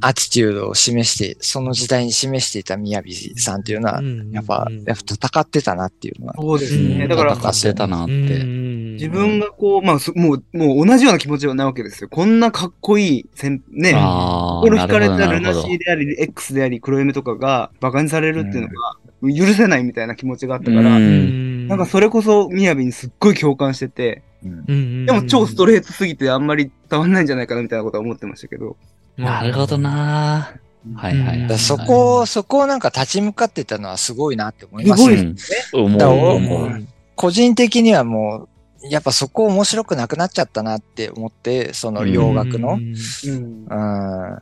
[0.00, 6.34] アティチュードを示して、その時代に示していた宮城さんっていうのは、やっぱ、やっぱ戦ってたなっていうのは。
[6.36, 7.02] そうですね。
[7.02, 8.12] うんだから、戦ってたなって。
[8.12, 12.08] 自自分がこう、まあ、そもう、もう同じような気持ちなわけですよ。
[12.08, 15.66] こんなかっこいい先、ね、ああ、心惹かれたルナシ。
[15.66, 18.96] ーであり、X であり、黒夢とかが馬鹿にされるっていうのが、
[19.32, 21.68] 許せないみたいな気持ちがあったから、うん。
[21.68, 25.06] なんかそれこそ、みやびにすっごい共感してて、うん。
[25.06, 28.76] でも超ストレレートすぎてあんまり伝わんないんじゃないかなみたいなことは思ってましたけど。
[29.16, 30.54] なるほどな。
[30.94, 31.26] はいはい。
[31.26, 35.02] はいだからそこを、そこをなんか立ち向かってたのはすごいなって思います。
[35.02, 35.24] すごい。
[35.24, 35.32] よ。
[35.32, 35.84] ですうん。
[35.86, 36.86] 思だからおう思う。
[37.16, 38.48] 個人的にはも
[38.82, 42.80] う、やっぱそこ面白くなくなっちゃったなって思って、その洋楽の、うん。
[42.80, 44.38] うん、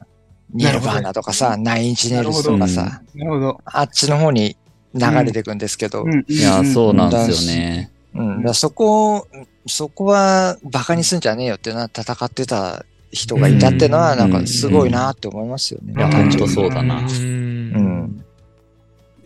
[0.52, 3.60] ニルバーナとかさ、ナインチネルズとかさ、なるほど。
[3.64, 4.56] あっちの方に
[4.94, 6.24] 流れていくんですけど、うん。
[6.28, 7.90] いや、そうなんだですよね。
[8.14, 9.26] だからそこを、
[9.66, 15.94] そこは馬鹿にすんじゃねえよっていうのは戦ってた人がいたっていうのは、なんかすごいなって思いますよね。
[15.96, 16.98] いや、ほんとそうだな。
[16.98, 17.74] ううん。
[18.04, 18.24] ん。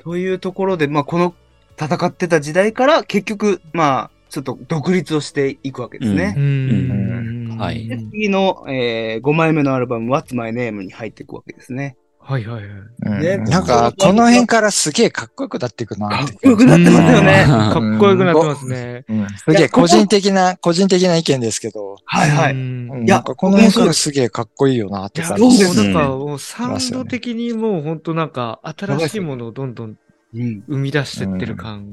[0.02, 1.34] というところで、まあ、この
[1.78, 6.34] 戦ってた時代から結局、まあ、ちょっと独立をしていくわけですね。
[6.36, 11.96] うんはいで次の、えー、5枚目のアルバム、What's My Name に入っていくわけですね。
[12.28, 12.64] はいはいはい。
[12.64, 16.28] うんねなんか、この辺からすげえかっこよくなっていくなかっ。
[16.42, 17.44] こよくなってますよね。
[17.44, 19.04] うんかっこよくなってますね。
[19.08, 22.52] うんすげえ個人的な、個人的な意見ですけど、はいはい。
[22.52, 25.80] うんうんいやなんかこの辺からすげえかっこいいよなって感もじです。
[25.80, 29.96] うなんか、もうサウンド的にもう本当なんか、新しいものをどんどん
[30.34, 30.64] うん。
[30.66, 31.86] 生み出してってる感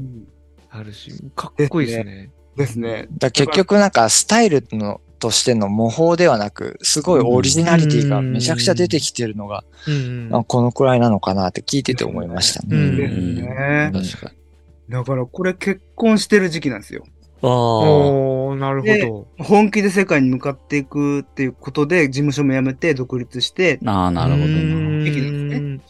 [0.71, 2.31] あるし、かっこいいですね。
[2.57, 3.07] ですね。
[3.19, 12.75] だから結局なんかスタイルのとしての模倣ではなく、すごいオリジナリティがめちゃくちゃ出てきてるのが、うんあこのくらいなのかなって聞いてて思いましたね。
[12.75, 13.91] うんですね。
[13.93, 14.33] 確か
[14.89, 14.93] に。
[14.93, 17.05] だからこれ結婚してる時期なんですよ。
[17.41, 17.47] あ
[18.51, 18.55] あ。
[18.57, 19.43] なるほど。
[19.45, 24.57] 本気で世界に向かっていくっていうことで、事務所も辞めて独立して、ああ、なるほどうな。
[24.57, 25.81] ん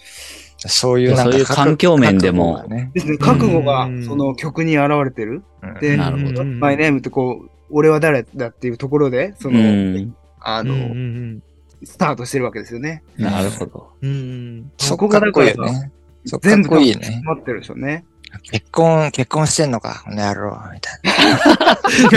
[0.58, 5.44] そういうなんかそういう環境面でも覚悟がねですね、覚悟がうんその曲に現れてる。
[5.64, 10.16] うんで、なるほどうんマイネームってこう、俺は誰だっていうところで、その、うん。
[10.40, 11.44] あの、うんうん
[11.86, 13.04] スタートしてるわけですよね。
[13.18, 13.90] なるほど。
[14.02, 15.92] うんうんそこかっこいいよね。
[16.26, 17.06] そこかっ全部こいいよね。
[17.08, 18.06] 詰まってるでしょうね。
[18.44, 20.92] 結婚、結婚してんのか、この野郎、みた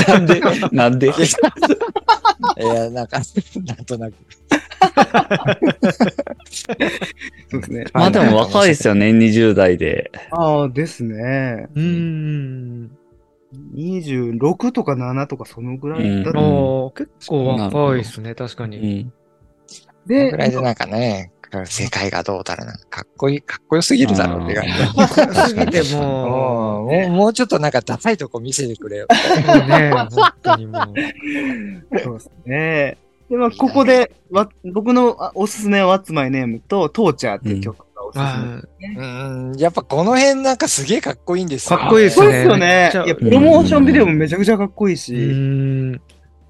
[0.05, 0.41] いなんで、
[0.73, 1.09] なんで？
[1.09, 1.15] な。
[2.63, 3.21] いや、なんか、
[3.65, 4.15] なんとなく。
[7.51, 7.85] そうですね。
[7.93, 10.11] まあでも若いですよね、 20代で。
[10.31, 11.67] ああ、ですね。
[11.75, 12.96] うん。
[13.75, 16.39] 26とか7とかそのぐらいだと。
[16.39, 19.05] おー結構若いですね、確かうに。
[19.05, 19.13] ん。
[20.07, 21.33] でぐらいでなんかね、
[21.65, 22.79] 世界がどうだろうな。
[22.91, 25.49] かっこいい、かっこよすぎるだろうって感じ。
[25.49, 29.07] すぎてももう、もうもうちょっとなんかダサいとこ見せてくれよ。
[29.69, 31.99] ね、本当にもう。
[32.01, 32.99] そうですね。
[33.29, 37.86] で、まあ、ここで、わ僕のあおすすめは What's My Name と Torture っていう曲
[38.19, 41.79] うん、やっぱこの辺なんかすげえかっこいいんですよ。
[41.79, 42.91] かっこいいですねそうですよね。
[43.07, 45.15] いや、プロモーションビデオもめちゃくちゃかっこいいし。
[45.15, 46.01] ーうん。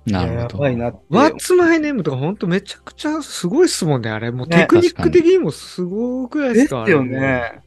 [0.07, 0.65] やなるほど。
[0.65, 4.31] What's My Name とか本当めちゃくちゃすごいっすもんね、あれ。
[4.31, 7.05] もうねテクニック的にもすごくないでかですすよ。
[7.05, 7.61] ね。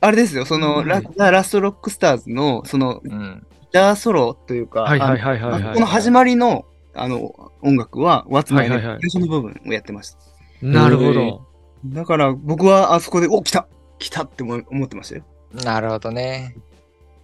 [0.00, 3.46] あれですよ、その、うんラザ・ラストロックスターズの、その、うん。
[3.62, 10.18] ギターソロというか、はいはいはいはいはいあのこの始まりの、あの、音楽は、What's My Name い最初の部分をやってました。
[10.62, 11.46] なるほど。
[11.84, 13.66] だから、僕はあそこで、お、来た！
[13.98, 15.24] 来たって思思ってましたよ。
[15.64, 16.54] なるほどね。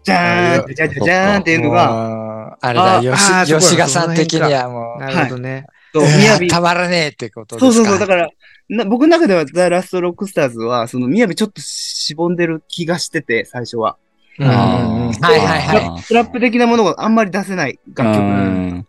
[0.04, 3.00] じゃーんじゃじゃじゃじゃーんっていうのが、あれだ、
[3.44, 5.66] 吉賀さん的にはもう、なるほどね。
[5.92, 7.72] そう、いみやび、やたまらねえってことですか？
[7.74, 8.28] そうそうそう、だから、
[8.68, 13.96] な僕の中ではザ・ラストロックスターズは、その、みやびちょっとしぼんでる気がしてて、最初は。
[14.38, 14.46] うん。
[14.46, 15.84] うんはいはいはい。
[15.84, 18.22] あートラップ的なものがあんまり出せない楽曲。
[18.22, 18.86] うん。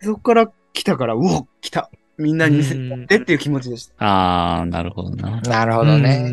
[0.00, 2.74] そこから来たから、うお来たみんなに見せ
[3.06, 4.04] てっていう気持ちでした。
[4.04, 5.40] ああ、なるほどな。
[5.40, 6.30] なるほどうね。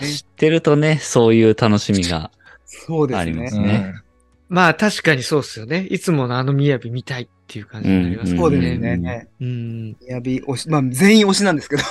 [0.00, 2.30] 知ってるとね、そういう楽しみが。
[2.64, 3.56] そうですねあります。
[3.56, 3.94] うんね
[4.48, 5.86] まあ確かにそうっすよね。
[5.90, 8.96] いつものあのみやび見たいっていう感じになりますそうですね。
[8.96, 9.28] ね。
[9.40, 9.88] うん。
[9.88, 11.82] みやび推し、まあ全員推しなんですけど、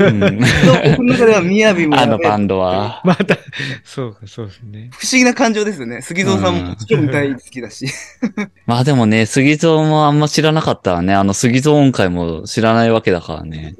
[0.00, 0.20] うん
[0.96, 3.02] 僕の中ではみやびもあのバンドは。
[3.06, 3.36] また、
[3.84, 4.90] そうか、そうですね。
[4.92, 6.02] 不思議な感情ですよね。
[6.02, 7.86] 杉蔵さんももちろん大好きだし。
[8.66, 13.74] まあでもね、杉蔵もあんま知らなかったらね、あの杉蔵音階も知らないわけだからね。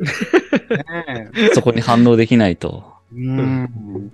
[1.09, 2.85] ねそこに反応できないと。
[3.13, 4.13] うん。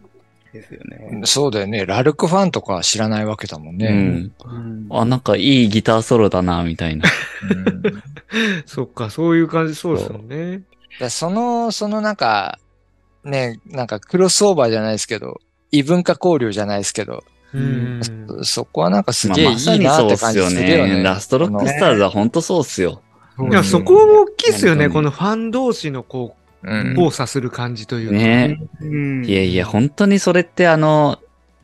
[0.53, 1.23] ですよね。
[1.25, 1.87] そうだよね。
[1.87, 3.89] ラルクファンとか知らないわけだもんうね。
[3.91, 4.33] ん。
[4.45, 7.09] うんあ、なんかいいギターソロだな、みたいな。
[7.51, 8.03] うん
[8.67, 10.63] そっか、そういう感じ、そうですよね。
[11.01, 12.59] だその、そのなんか、
[13.25, 15.41] ね、なんかクロスオーバーじゃないですけど、
[15.73, 18.01] 異文化交流じゃないですけど、うん。
[18.03, 20.95] そそこはなんかすまあげえいいなってそうっすよ感じするよね。
[20.95, 21.03] ね。
[21.03, 23.03] ラストロックスターズは本当そうっすよ。
[23.51, 24.89] いや、そこも大きいっすよね。
[24.89, 26.37] このファン同士のこ。
[26.63, 28.15] 交差する感じというか。
[28.15, 31.19] ねうんいやいや、本当にそれってあの、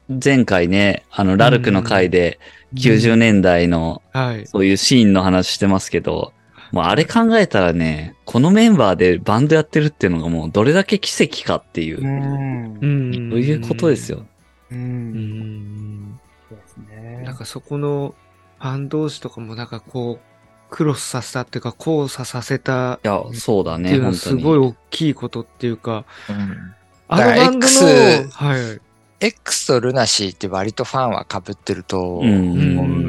[0.09, 2.39] 前回ね、あの、ラルクの回で
[2.75, 4.47] 90年代のはい。
[4.47, 6.33] そういうシーンの話してますけど、
[6.73, 13.31] もうあれ考えたらね、このメンバーでバンドやってるっていうのがもうどれだけ奇跡かっていう、うんうん。
[13.31, 14.27] そういうことですよ。
[14.71, 14.75] う。
[14.75, 16.21] うんん。
[16.49, 18.15] そうですねなんかそこの
[18.59, 20.36] ファン同士とかもなんかこう、
[20.71, 24.41] クロスさせたっていうか、交差させたいや、そうだね、っていうのは本当に。
[24.41, 26.75] すごい大きいことっていうか、うん
[27.09, 28.81] あのだからバンドの、X はい。
[29.19, 32.33] X とルナシーって割とファンは被ってると、うんう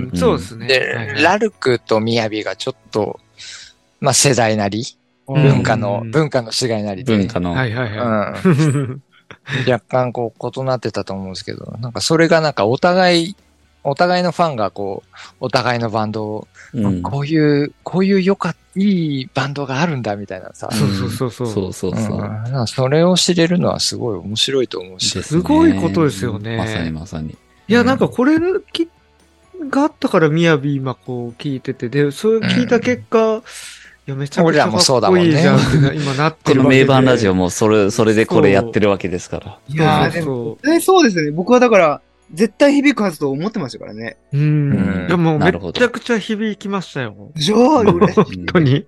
[0.10, 0.67] んそうですね。
[0.67, 3.20] で、はいはいラルクとミヤビがちょっと、
[4.00, 4.84] まあ世代なり、
[5.28, 7.52] うん文化の、うん文化の違いなりで、文化の。
[7.54, 9.04] はいはいはうん、
[9.70, 13.36] 若干こう異なってたと思うんですけど、なんかそれがなんかお互い、
[13.89, 21.47] お互いのファンがこう、お互いのバンドを、うんこういう、こういうよかいいバンドがあるんだみたいなさい。、そうそうそうそう。
[21.47, 27.38] そうそうそれを知れるのはすごい面白いと思うし、ですねごいことですよねまさにまさに。
[27.67, 28.38] いや、なんかこれ
[28.73, 28.89] き
[29.69, 33.41] があったから、みやび今こう聞いてて、で、それ聞いた結果、
[34.08, 36.84] いや、めちゃくちゃかっこいいじゃんってな 今なってこのるわけで。
[36.84, 39.58] 名盤ラジオもそれ、それでこれやってるわけですから。
[39.67, 41.32] いやー、でも、えそうですね。
[41.32, 42.02] 僕はだから、
[42.33, 44.17] 絶対響くはずと思ってましたからね。
[44.33, 44.69] ううん
[45.05, 45.07] ん。
[45.07, 47.31] いや、もうめちゃくちゃ響きましたよ。
[47.35, 48.85] じゃあ、俺、本当に。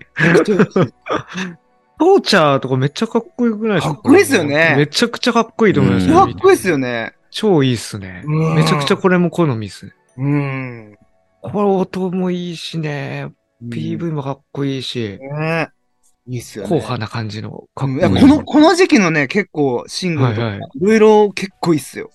[1.99, 3.93] トーチャーとかめっちゃかっこよくないですか？
[3.93, 6.07] かっこいいっすよねめちゃくちゃかっこいいと思います。
[6.07, 7.13] かっこいいっすよね。
[7.29, 8.23] 超いいっすね。
[8.25, 9.93] うんめちゃくちゃこれも好みっすね。
[10.17, 10.97] うん。
[11.41, 13.31] これ音もいいしね。
[13.61, 15.69] PV もかっこいいし、ね
[16.27, 16.69] いいっすよね。
[16.69, 22.11] 硬派な感じのかっこいや、この、この時期のね、結構、シングルとか、はいはいいろいろ結構いいっすよ。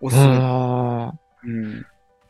[0.00, 0.36] おすすめ。
[0.36, 1.86] うん。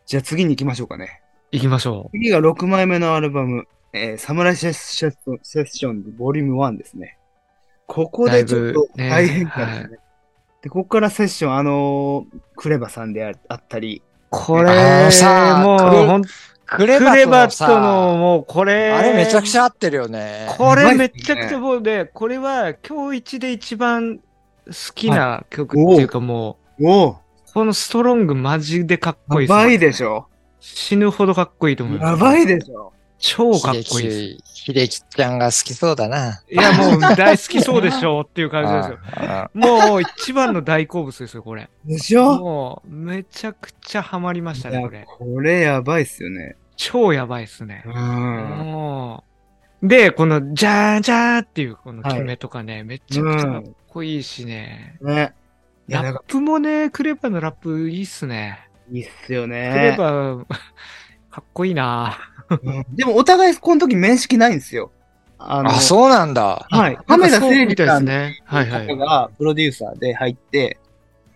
[0.06, 1.20] じゃあ次に行きましょうかね。
[1.52, 7.18] 行きましょ次が6枚目のアルバム、えーサムライセッションセッションズボリューム1ですね。
[7.86, 9.98] ここでちょっとだいぶね大変化ですね。
[10.62, 14.26] で、ここからセッション、あのークレバさんでああったり、う。
[14.30, 16.22] こあれのさ、もう、クレほん
[16.68, 20.46] クレクレバッバットのもうこれ、あれめちゃくちゃ合ってるよね。
[20.58, 24.22] これめちゃくちゃもうね、これは今日一で一番好
[24.94, 27.16] きな曲っていうかもおおう、
[27.54, 30.26] このストロングマジでかっこいいっすやばいでしょ
[30.60, 32.10] 死ぬほどかっこいいと思います。
[32.10, 34.54] やばいでしょ超かっこいいです。
[34.54, 36.42] 秀樹秀樹ちゃんが好きそうだな。
[36.50, 38.98] いやもう大好きそうでしょうっていう感じですよ。
[39.16, 41.68] あもう一番の大好物ですよ、これ。
[41.84, 42.38] でしょ？
[42.38, 45.06] もうめちゃくちゃハマりましたね、これ。
[45.06, 46.56] これやばいっすよね。
[46.76, 47.82] 超やばいっすね。
[47.86, 47.92] うん。
[47.94, 49.24] も
[49.82, 49.88] う。
[49.88, 54.96] で、この、じゃーじゃーっていうこの決めとかね、めちゃくちゃかっこいいしね。
[55.00, 55.34] ね。
[55.88, 58.68] ラップもね、クレバのラップいいっすね。
[58.90, 59.94] いいっすよクレね。
[59.98, 60.36] バ、
[61.30, 62.18] かっこいいな
[62.50, 64.90] うんでも、お互いこの時面識ないんですよ。
[65.38, 66.66] あの、あ、そうなんだ。
[66.70, 66.98] はい。
[67.06, 68.40] 亀田誠司さんみたいですね。
[68.44, 68.86] はいはい。
[68.86, 70.78] 方がプロデューサーで入って、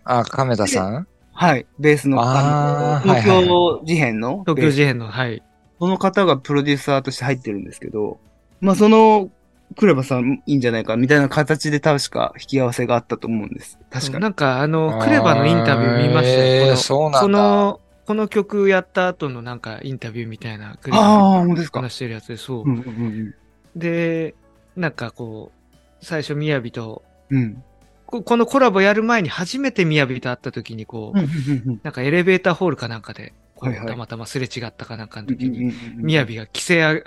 [0.04, 1.06] あ、亀田さん？
[1.32, 1.66] はい。
[1.78, 5.42] ベースの、あーあの東京事変の、東京事変の、はい。
[5.78, 8.18] その方がプロデューサーとして入ってるんですけど、
[8.60, 9.30] まあ、その、
[9.76, 13.78] クレバさんいいんじゃないかみたいな形で確か引き合わせがあったと思うんです。
[13.90, 14.22] 確かに。
[14.22, 16.64] なんかあの、クレバのインタビュー見ましたよ。
[16.64, 21.80] このそうなんだこの、この曲やった後のなんかインタビューみたいな、クレバああ、が本当ですか。
[21.80, 22.68] 話してるやつで、そうう。
[22.68, 23.34] んうん
[23.76, 24.34] で、
[24.76, 27.42] なんかこう、最初、みやびと、うん。
[27.42, 27.64] うん。
[28.06, 37.04] ここのコラボやる前に初めてみやびと会った時に、こう、うんうんなんかエレベーターホールかなんかで、はいはいたまたますれ違ったかなんかのうん時に、うんみやびが規制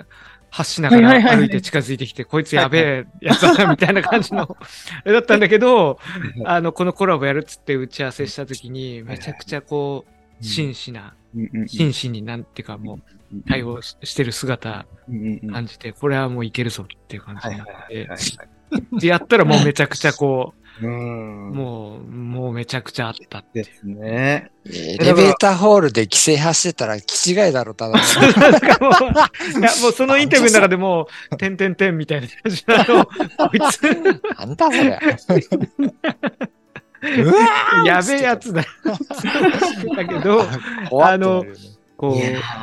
[0.50, 5.98] 発しながら歩いて近づいてきて、こいつやべえやつだな、みたいな感じの、あれだったんだけど、
[6.44, 11.14] あの、このコラボやるっつって打ち合わせした時に、めちゃくちゃこう、真摯な、
[11.66, 14.86] 真摯になんていうかもう、対応ししてる姿
[15.50, 23.62] 感じて、これはもういけるぞっていう感じはいになってやったらもうめちゃくちゃこうもう、もうめちゃくちゃあったって。
[23.62, 24.50] ですね。
[24.66, 28.02] エレベーターホールで規制走ってたら気違いだろ、ただもう、
[29.58, 33.12] いや、もうそのインタビューの中でもう、てんてんてんみたいな感じなの、こ
[33.54, 33.82] いつ、
[34.38, 34.98] なんだそれ。
[37.02, 38.62] うわーやべえやつだ。
[39.96, 40.44] だけど、
[40.90, 41.44] 怖あの
[41.96, 42.12] こう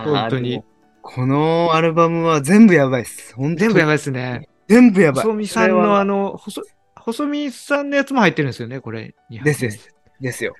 [0.05, 0.61] 本当に
[1.01, 3.36] このアルバムは全部やばいっす。
[3.38, 4.47] 全部やばいですね。
[4.68, 5.26] 全部やばい。
[5.26, 6.61] 細見さんのあの、細
[7.06, 9.41] 細見さんのやつも入ってるんですよね、これに。
[9.41, 9.89] ですです。
[10.22, 10.56] ですよ。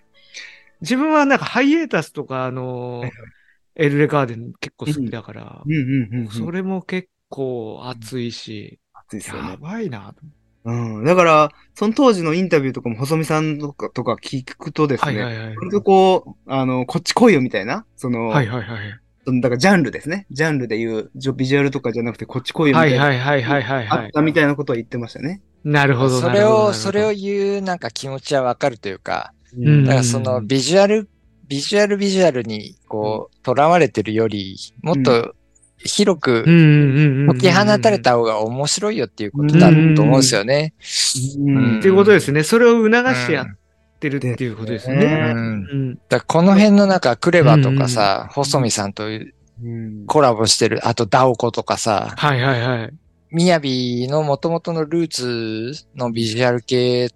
[0.82, 3.12] 自分はなんかハイエータスとか、あのはいはい、
[3.76, 5.64] エルレガーデン結構好きだから。
[6.32, 9.58] それも結構熱いし、熱いですよねや。
[9.58, 10.14] ばいな。
[10.66, 11.06] うん。
[11.06, 15.56] だから、その当時のインタビューとかも細見さんとかとか聞くとですね、はいはいはい。
[15.56, 19.41] 割とこう、あの、こっち来いよみたいな、その、はいはいはい。
[19.41, 20.26] だからジャンルですね。
[20.32, 23.06] ジャンルで言う、ジョビジュアルとかじゃなくてこっち来いよみたはいいな。
[23.06, 24.06] はいはいはいはいはい。
[24.06, 25.41] あったみたいなことを言ってましたね。
[25.64, 26.20] なるほど。
[26.20, 31.07] それを、それを言うなんか気持ちはわかるというか、うんだからそのビジュアル、
[31.47, 35.36] ビジュアルビジュアルにこう、囚われてるより、もっと
[35.86, 36.43] 広く。
[36.43, 40.74] 解き放たれた方が面白いよっていうことだと思うんですよね。
[41.38, 42.43] うんっていうことですね。
[42.43, 43.45] それを促してやっ
[43.99, 45.34] てるっていうことですうね。
[45.34, 45.39] んう
[45.76, 45.99] ん。
[46.09, 52.93] だこの辺のなんかクレバとかさ、細見さんとうんコラボしてる、あとダオコとかさ、はいはいはい。
[53.34, 57.10] みやびの元々のルーツのビジュアル系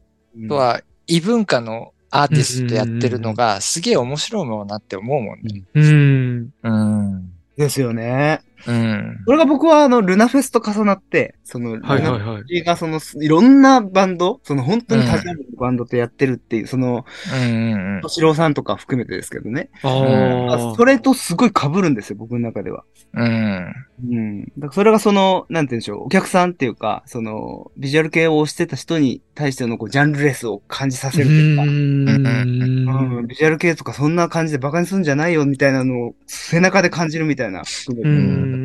[0.50, 5.64] とは異文化のアーティストとやってるのがすげえ面白いものなって思うもんね。
[5.76, 6.54] うん。
[6.64, 7.32] うん。
[7.56, 8.42] ですよね。
[8.66, 9.24] うん。
[9.26, 12.42] これが僕はあの、ルナフェスと重なって、その、はいはいルナはい。
[12.42, 19.70] フェスがその、いろんなバンド、その本当に多ジャンルのバンドとやってるっていう、その、うんうん敏郎さんとか含めてですけどね。
[19.84, 20.76] ああ。
[20.76, 22.84] それとすごい被るんですよ、僕の中では。
[23.14, 23.28] うん。
[23.28, 24.18] うん。
[24.18, 24.44] うん。
[24.44, 37.64] だからそれがその、なんて言うんでしょう、お客さんっていうか、その、ビジュアル系を推してた人に対してのこうジャンルレスを感じさせるというか、うんうん、ビジュアル系とかそんな感じでバカにするんじゃないよみたいなのを背中で感じるみたいな。
[38.04, 38.57] うん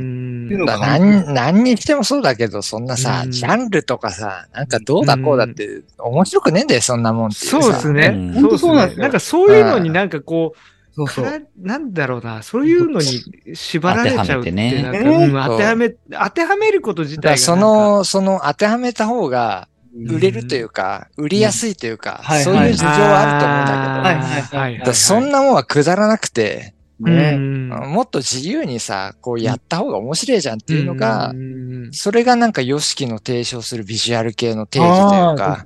[0.52, 3.30] っていうのだが感じる何、何にしてもそうだけど、そんなさう、ん。
[3.30, 7.46] ジャンルとかさ、なんかどうだこうだって、面白くねえんだよ、そんなもんって。
[7.46, 8.10] そうですね。
[8.34, 8.96] 本当そうなんです。
[8.96, 9.02] よね。
[9.02, 10.58] なんかそういうのになんかこう、
[10.94, 11.48] そうそう。
[11.58, 13.22] なんだろうな、そういうのに
[13.54, 15.00] 縛られちゃうって、当てはめてね。
[15.04, 15.56] うん当。
[15.56, 17.66] てはめ、当てはめること自体がなんか。
[17.66, 19.68] の、その当てはめた方が
[20.06, 26.74] 売れるというか、売りやすいというか、はいそういう事情はあると思うんだけど、そんなもんはくだらなくて、
[27.10, 27.34] ね。
[27.34, 27.68] うん。
[27.68, 31.88] もっと自由にさ、こうやった方が面白いじゃんっていうのがう、ん。
[31.92, 35.62] それがなんかヨシキの提唱するビジュアル系の定義というか、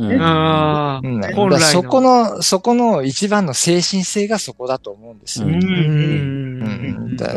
[1.60, 5.46] そこの、そこの一番の精神性がそこだと思うんですよ。
[5.46, 5.54] うん。
[5.54, 5.60] うん。
[5.62, 7.34] うんだ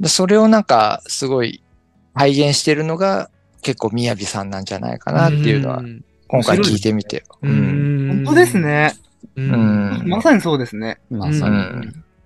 [0.00, 1.62] でそれをなんかすごい
[2.14, 3.30] 体現してるのが
[3.62, 6.02] 結構みやびさんなんじゃないかなっていうのはん。
[6.26, 7.24] 今回聞いてみて。
[7.42, 8.22] ううん。
[8.22, 8.58] ん本当です。
[8.58, 8.94] ね。
[9.36, 9.50] ううん。
[10.02, 10.98] んまさにそうですね。
[11.10, 11.56] うまさに。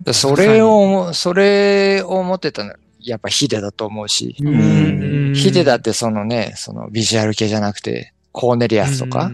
[0.07, 5.29] うんでそれを、それを持ってたのはやっぱヒデだと思うし、ううん。
[5.29, 9.31] うんヒデだってそのね、そのビジュアル系じゃなくて、コーネリアスとか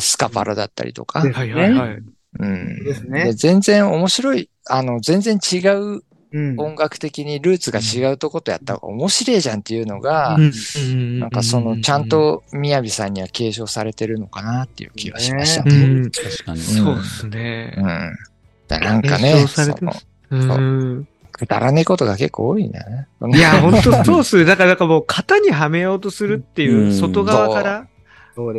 [0.00, 2.02] スカパラだったりとか、ではいはいはい。
[2.38, 2.84] うん。
[2.84, 3.24] ですね。
[3.24, 6.56] で全然面白い、あの、全然違ううん。
[6.58, 11.20] 音楽的にルーツが違うとことやった方が面白いじゃんっていうのが、うん。
[11.20, 15.86] なんかその、ちゃん、と宮城さんには継承されてるのかなっていう気がしましたうね。
[16.00, 16.58] ん、確かに。
[16.60, 17.74] そうですね。
[17.76, 17.80] う。
[17.82, 18.16] ん。
[18.68, 20.36] だなんか継ね、そのすう。
[20.36, 21.08] ん。
[21.32, 23.08] くだらねえことが結構多いね。
[23.28, 24.44] いや、本当そうっすよ。
[24.44, 26.92] だから、だからもう型にはめようとするっていうう、ん。
[26.92, 27.88] 外側から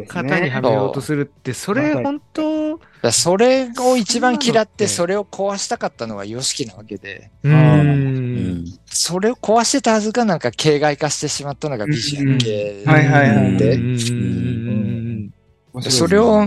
[0.08, 0.70] 型にはね。
[0.70, 2.80] めようとするって、それ本当、
[3.12, 7.50] それを一番嫌って、そそれを壊したかったのが YOSHIKI なわけで、う。
[7.50, 7.56] うん。
[7.56, 8.66] ん。
[8.86, 12.90] それを壊してたはずがなんか形骸化してしまったのがビジュアル系うん。
[12.92, 13.58] はいはいはい。
[13.58, 15.30] で、うん。
[15.76, 16.44] でそれを、う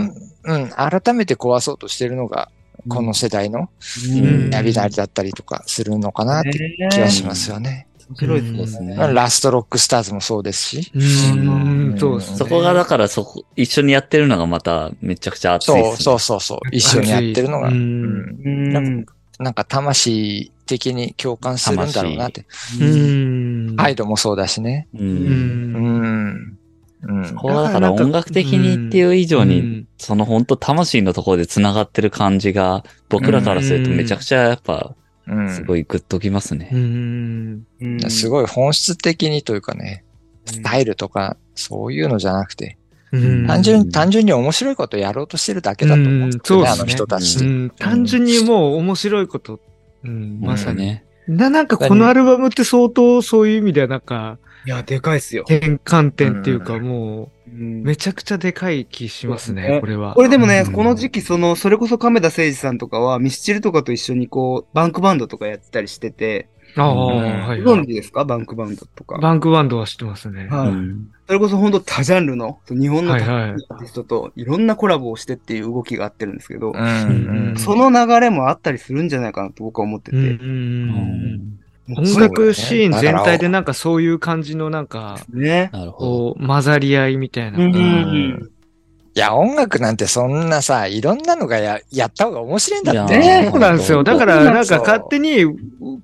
[0.57, 2.49] ん、改めて壊そうとしてるのが、
[2.87, 3.69] この世代の
[4.09, 7.87] うんやりなりだったりとかするのかなって気はしますよね。
[8.11, 8.95] 面白いですね。
[8.95, 10.91] ラストロックスターズもそうですし。
[10.93, 12.37] うん、そうですね。
[12.37, 16.03] そこがだからそこ、一緒にやってるのがまためちゃくちゃ熱いそうっすね。
[16.03, 16.59] そうそうそう。
[16.71, 19.05] 一緒にやってるのが、ううんなん
[19.39, 22.45] なんか魂的に共感するんだろうなって。
[22.79, 23.75] うん。
[23.77, 24.87] ハイドもそうだしね。
[24.93, 24.97] う。
[24.97, 25.75] うんん。
[25.75, 25.79] う
[26.27, 26.57] ん。
[27.03, 27.25] うん。
[27.25, 34.95] そこはだから音楽的にっていう以上に、その本当魂のところで繋がってる感じが、僕らからするとめちゃくちゃやっぱ、
[35.27, 35.49] うん。
[35.49, 36.69] すごいグッときますね。
[36.71, 36.77] う。
[36.77, 37.65] ん。
[37.79, 37.99] うん。
[38.09, 40.03] すごい本質的にというかね、
[40.45, 42.77] スタイルとか、そういうのじゃなくて、
[43.11, 43.47] うん。
[43.47, 46.11] 単純、単純に面白いことやろうとしてるだけだと思う。
[46.27, 46.77] んですよね、あうん。
[46.77, 46.85] そうですね。
[46.85, 47.71] の人たち。
[47.77, 49.59] 単純にもう面白いこと。
[50.03, 50.77] うん、まさに。
[50.77, 51.05] ね。
[51.27, 55.43] な、なんかこのアルバムって相当そういう意味ではなんか、いや、でかいっすよ。
[55.47, 60.13] 転換点っていうかもうめちゃくちゃでかい気しますね、これは。
[60.13, 60.71] これでもね、うん。
[60.71, 66.47] この時期、その、それこそ亀田誠二さんとかは、ミスチルとかと一緒にこう、バンクバンドとかやってたりしてて、
[66.77, 67.21] ああ、うん。
[67.21, 67.81] はいごはい。
[67.81, 68.23] 存知ですか？
[68.23, 69.17] バンクバンドとか。
[69.17, 70.47] バンクバンドは知ってますね。
[70.47, 70.67] はい。
[70.69, 71.11] うん。
[71.27, 73.51] それこそ本当多ジャンルの、日本のはいアはい。
[73.51, 76.71] ーティストといろんなコラボをしてっていう動きがあってるんですけど、
[77.57, 80.17] その流れもあったりするんじゃないかなと僕は思ってて。
[80.17, 81.57] うん
[81.97, 85.69] 音楽シーン全体でなんかそういう感じのなんか、ね。
[85.73, 86.35] なるほど。
[86.35, 87.57] こう、混ざり合いみたいな。
[87.57, 88.51] うんうん
[89.13, 93.21] いや、音楽なんてそんなさ、いろんなのがややった方が面白いんだって。
[93.21, 94.05] いやーそうなんですよ。
[94.05, 95.45] だから、なんか勝手に、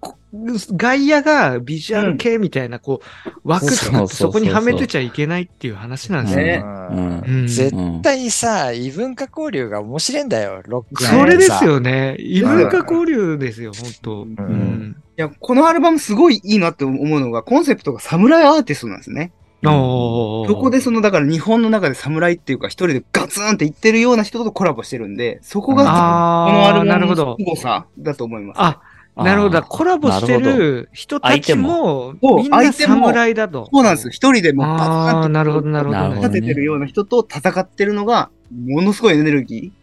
[0.01, 7.47] こ外野がビジュアル系みたいな、こう、枠作ってそこにはめてちゃいけないっていう話なんですよね。
[7.47, 11.65] 絶対さ、異文化交流が面白いんだよ、ロックそれですさ。
[11.65, 12.17] よね。
[12.19, 14.23] 異文化交流ですよ、本当。
[14.23, 19.31] ううんや、このアルバムすごいいいなって思うのが、コンセプトが侍アーティストなんですね。
[19.65, 27.35] おーそこでその、だから日本の中で侍っていうか、一人でガツンって言ってるような人とコラボしてるんで、そこが、このアルバムのなるほど。
[27.39, 28.57] 凄さだと思います。
[28.59, 28.81] あ、
[29.15, 29.61] なるほど。
[29.63, 33.67] コラボしてる人たちも、みんな相手も侍だと。
[33.73, 34.11] そうなんですよ。
[34.11, 36.09] 一人でもうバツンなるほど、なるほどね。
[36.09, 38.29] なるほど立ててるような人と戦ってるのが、
[38.67, 39.73] ものすごいエネルギ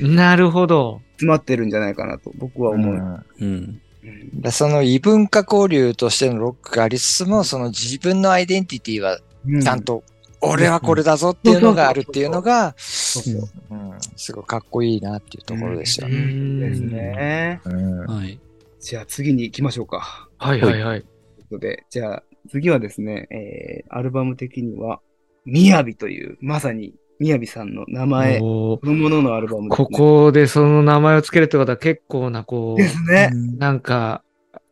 [0.00, 1.02] ーなるほど。
[1.12, 2.94] 詰まってるんじゃないかなと、僕は思う。
[2.94, 3.80] うんうん。
[4.02, 10.04] うんでその異文化交流としてのロックがありつつも、その自分のアイデンティティはうちゃんと、
[10.40, 13.48] 俺はこれだぞっていうのがあるっていうのが、す
[14.32, 16.10] ごいかっこいいなっていうところですよう。
[16.10, 16.68] ね。
[16.70, 17.60] ですね。
[17.64, 18.38] うんはい。
[18.80, 20.28] じゃあ次に行きましょうか。
[20.38, 21.02] はいはいはい。
[21.02, 25.00] ということで、じゃあ次はですね、えー、アルバム的には、
[25.44, 29.86] みやびという、まさにみやびさんの名前のもののアルバムです、ね。
[29.86, 33.30] ここでその名前をつけるってことは結構な、こう、ですね。
[33.58, 34.22] なんか、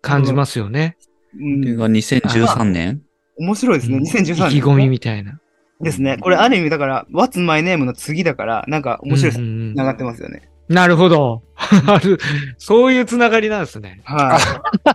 [0.00, 0.96] 感じますよね。
[1.34, 3.02] うん、これが2013年？
[3.38, 3.96] 面白いですね。
[3.98, 4.48] うん2013年。
[4.48, 5.40] 意気込みみたいな。
[5.80, 6.18] ですね。
[6.18, 9.38] これある意味だから、What's My Name の次だから、なんか面白いです。
[9.38, 10.48] 繋がってますよね。
[10.68, 11.42] なるほど。
[11.86, 12.18] ある、
[12.58, 14.00] そういうつながりなんですね。
[14.04, 14.38] は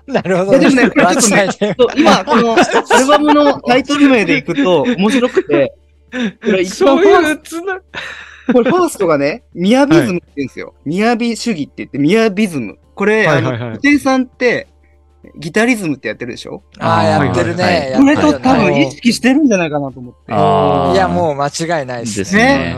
[0.08, 0.12] い。
[0.12, 0.60] なるほど。
[0.60, 5.74] でもねこれちょっとね今、このアルバムのタイトル名でいくと面白くて、
[6.12, 7.76] これ一番そうファースいうつな、
[8.48, 10.74] ト、これファーストがね、ミヤビズムって言うんですよ。
[10.86, 12.78] ミヤビ主義って言って、ミヤビズム。
[12.96, 14.68] これ、はいはいはいあの、布袋さんって、
[15.38, 16.64] ギタリズムってやってるでしょ？
[16.80, 18.16] ああ、やってるはいはいね。
[18.16, 20.20] これと多分意識してるんじゃないかなと思って。
[20.30, 22.76] あーいや、もう間違いないですですね。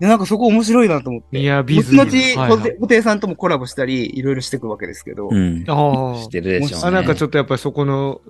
[0.00, 1.28] で、なんかそこ面白いなと思って。
[1.32, 2.02] ミヤビズム。
[2.02, 5.28] 後々、はいはい布袋さんともコラボしたり、いろいろしていくわけですけど。
[5.30, 5.64] うん。
[5.68, 6.84] あしてるでしょうね。
[6.84, 6.88] あ。
[6.88, 8.22] あ、なんかちょっとやっぱりそこの、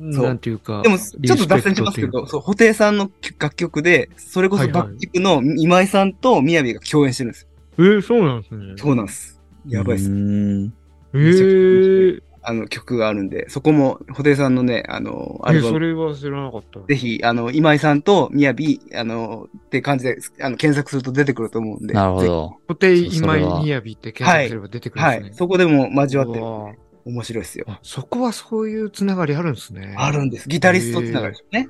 [0.00, 0.80] なんていうか。
[0.82, 7.48] でも、ちょっと脱線しますけど、そう、布袋さんの楽曲で、それこそはいはいバッチクの今井さんと宮城が共演してるんですよ。
[7.78, 8.74] えー、そうなんですね。
[8.76, 9.40] そうなんです。
[9.68, 10.10] やばいっうす。
[10.10, 10.72] ん。
[11.12, 16.80] えー、あの曲があるんで、そこも、布袋さんのね、あの、アえルバム、それは知らなかった。
[16.80, 21.94] ぜひ、あの、今井さんと宮城、あの、って感じで、あの、検索すると出てくると思うんで。
[21.94, 22.56] なるほど。
[22.68, 25.24] ホテイそそれは今井みやびって検索すれば出てくるんですね。
[25.24, 25.34] はい。
[25.34, 27.64] そこでも交わってる面白いですよ。
[27.68, 29.94] あそこはそういうつながりあるんですね。
[29.98, 30.48] あるんです。
[30.48, 31.68] ギタリストつながりですよね。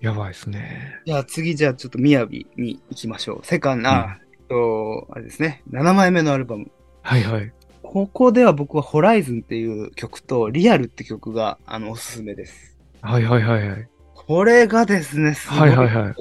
[0.00, 1.00] やばいですね。
[1.06, 3.40] じゃあ次、じゃあちょっと宮城に行きましょう。
[3.46, 5.62] セカンド、あ、えっと、あれですね。
[5.70, 6.70] 7枚目のアルバム。
[7.02, 7.52] はいはい。
[7.82, 12.76] ここでは僕はホライズンっていう曲とリアルって曲があのおすすめです。
[13.00, 13.88] はいはいはいはい。
[14.14, 16.14] これがですね、すごはいはいはい。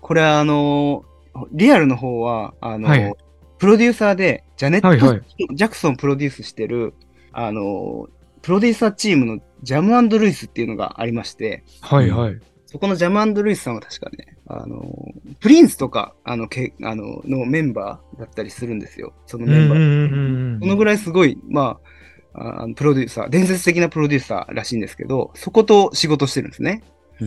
[0.00, 1.04] これはあの、
[1.52, 3.14] リアルの方は、あの、はい
[3.60, 4.96] プロデューサーで、ジャネット・
[5.54, 6.94] ジャクソンプロデュースしてる、
[7.32, 8.08] あの、
[8.42, 12.38] プロデューサーチームのジャムルイスっていうのがありまして、はいはい。
[12.66, 14.84] そこのジャムルイスさんは確かね、あの、
[15.40, 19.12] プリンスとか、あの、けあの、のメンバーだったりするんですよ。
[19.26, 20.60] そのメンバー。
[20.60, 21.78] そのぐらいすごい、ま
[22.32, 26.82] あ、あプロデューサー、伝説的なプロデューサーらしいんですけど、そこと仕事してるんですね。
[27.20, 27.24] う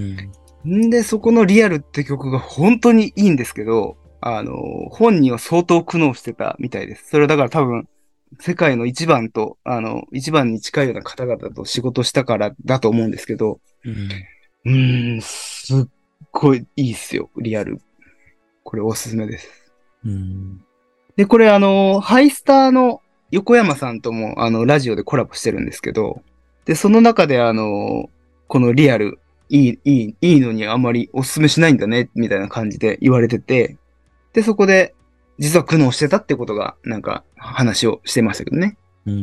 [0.69, 0.85] ん。
[0.85, 4.55] んで、そこのリアルって曲が本当にいいんですけど、あの、
[4.89, 7.09] 本人は相当苦悩してたみたいです。
[7.09, 7.87] それはだから多分、
[8.39, 13.59] 世界の一番と、あの、一番に近いような方々と仕事したからだと思うんですけど、
[14.65, 15.17] うん。
[15.17, 15.87] ん、すっ
[16.31, 17.79] ごいいいっすよ、リアル。
[18.63, 19.49] これおすすめです。
[20.05, 20.63] うん。
[21.15, 26.21] で、これあの、ハイスターの横山さんともあの、ラジオでコラボしてるんですけど、
[26.65, 28.09] で、その中であの、
[28.47, 29.19] このリアル、
[29.49, 33.77] いい、いい、いいのにあんまりおすすめしないんだね、みたいな感じで言われてて、
[34.33, 34.95] で、そこで、
[35.39, 38.77] 実は苦悩してたってことが、なんか、話をしてましたけどね。
[39.05, 39.13] うん。
[39.13, 39.17] う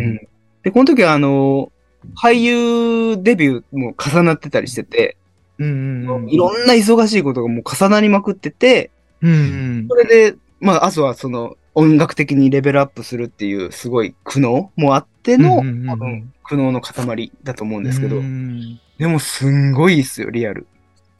[0.00, 0.28] ん。
[0.62, 1.72] で、この時はあの、
[2.16, 5.16] 俳優デビューも重なってたりしてて、
[5.58, 6.30] うんうんうん。
[6.30, 8.90] いろんな忙しいことがもう重なりまくってて、
[9.20, 20.66] うんうんそれで、まあ、あとはその、音楽的にレベルアップするっていう、すごい苦悩もあっての、うんうん苦悩の塊だと思うんですけどう、んでも、すんごいっすよ、リアル。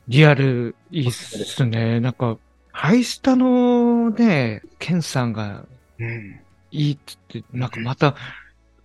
[0.08, 2.00] リアル、いいっすね。
[2.00, 2.38] なんか、
[2.78, 5.64] ハイスタのね、ケンさんが
[5.98, 6.40] うん。
[6.70, 8.14] いいっつって、なんかまた、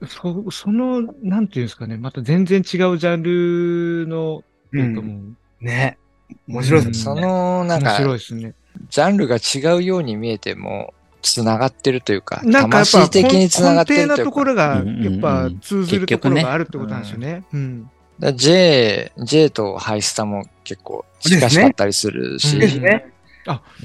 [0.08, 5.06] そ、その、なんていうんですかね、また全然違うジャンルの、うなんかん。
[5.06, 5.20] も
[5.62, 6.00] う、ね。
[6.48, 7.22] 面白いですそね。
[7.22, 8.56] の、なん面白いか、ですね。
[8.90, 10.92] ジャンルが違うように見えても、
[11.22, 14.44] 繋がってるというか、なんかやっぱ魂的に繋がってるというか根底なとこ。
[14.44, 17.44] ろが、やっぱ通ずるところがあるってことなんですよね。
[17.54, 17.92] うん。
[18.20, 23.13] だ J、J とハイスタも結構近しかったりするし、うんですね。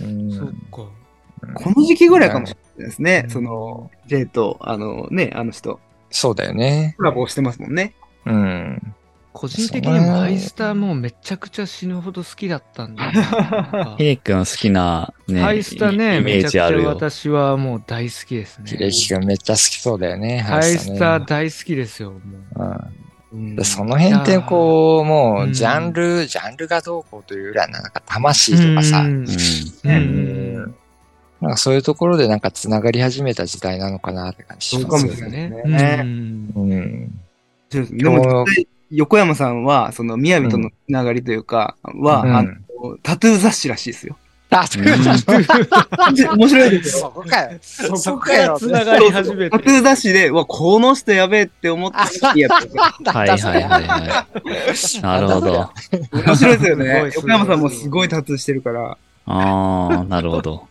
[0.03, 0.53] うんそっか。
[1.55, 3.27] この時期ぐらいかもしれないですねう。
[3.29, 5.81] んその、J と、あのね、あの人、
[6.11, 6.95] そうだよね。
[6.97, 7.95] コラボしてますもんね。
[8.27, 8.95] うん。
[9.33, 13.95] 個人的にもハイスターもうめちゃくちゃ死ぬほど好きだったんだよね。
[13.97, 16.89] ひできくん好きなね、ハイスタね、イメーめちゃくちゃジあるよ。
[16.89, 18.67] 私はもう大好きですね。
[18.67, 20.41] 秀樹くんめっちゃ好きそうだよね。
[20.41, 22.21] ハイスターね大好きですよ、もう。
[22.23, 23.57] うんうん。
[23.57, 29.27] でその辺ってこう、もうんう、ジャンル、ジャンルがどうこうというよりは、なんか魂とかさ、うん。
[29.85, 29.91] うん。
[29.91, 29.93] う
[30.67, 30.75] ん。
[31.41, 35.49] なんかそういうところでなんか繋がり始めた時代なのかなって感じしますよそうかもしれね。
[35.49, 36.53] ないね。
[36.57, 37.21] うん。
[37.71, 38.45] でも、
[38.91, 42.37] 横山さんは、その、みやびとのつながりというか、は、うん。
[42.37, 42.53] あの、
[43.03, 44.17] タトゥー雑誌らしいですよ。
[44.51, 44.65] あ、
[46.37, 47.03] 面白いですよ。
[47.03, 47.59] そこかよ。
[47.61, 48.57] そそこか。
[48.59, 49.65] 繋がり始めてタト。
[49.71, 52.83] ゥー雑誌で、うわ、この人やべえって思ってやつですよ。
[53.05, 54.27] はいはいはいは
[54.99, 55.03] い。
[55.03, 55.71] なるほど。
[56.13, 57.11] 面白いですよね。
[57.15, 58.97] 横山さんもすごいタトゥーしてるから、
[59.27, 60.67] ああ、なるほど。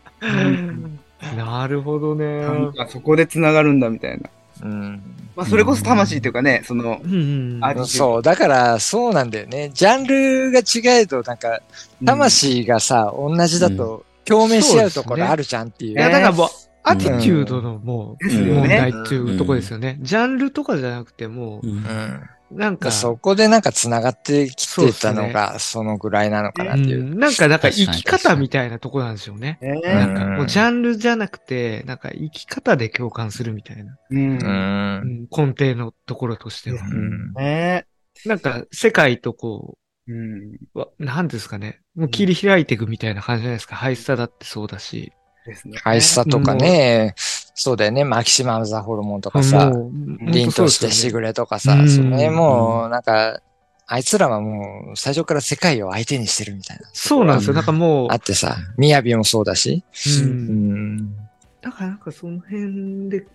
[1.36, 2.44] なるほどね。
[2.90, 4.30] そこで繋がるんだみたいな。
[4.64, 5.02] うん。
[5.38, 9.70] まあ、それこそ魂っていうかね、その、うんあそう、だから、そうなんだよね。
[9.72, 11.62] ジャンルが違えど、なんか、
[12.04, 15.92] 魂がさ、同じだと、共鳴し合うところあるじゃんっていう。
[15.92, 16.50] いや、だからもう、
[16.82, 20.00] アティチュードのもう、問題っていうとこですよね。
[20.02, 21.70] ジャンルとかじゃなくてもう、ん。
[21.70, 22.30] うん。
[22.52, 27.02] なんか、そこでなんか繋がってきてたのが、そのぐらいなのかなっていう。
[27.02, 29.60] うんなんか、なんか生き方みたいなとこなんですよね。
[29.62, 35.28] ねなんか、うんもうジャンルじゃなくて、なんか生き方で共感するみたいな、うん。
[35.30, 36.82] 根底のところとしては。
[36.86, 37.34] うん。
[37.34, 37.86] ね
[38.26, 39.78] なんか、世界とこ
[40.08, 40.54] うん。
[40.74, 43.76] う、わなんですかね、もう切り開いていくみたいな感じじゃないですか。
[43.76, 45.12] ハイスタだってそうだし。
[45.46, 45.78] ですね。
[45.80, 47.14] ハイスタとかね、
[47.60, 49.92] そうだよね、マキシマムザホルモンとかさ、もう
[50.32, 53.42] 凛としてしぐれとかさ、うんその辺もう、なんか、
[53.88, 56.88] あいつらはもう、最初から世界を相手にしてるみたいな。
[56.94, 57.56] そうなんですよ。
[57.56, 59.84] なんかもうあ、ってさ、みやびもそうだし。
[60.22, 61.16] ううんん。
[61.60, 63.26] だからなんかその辺で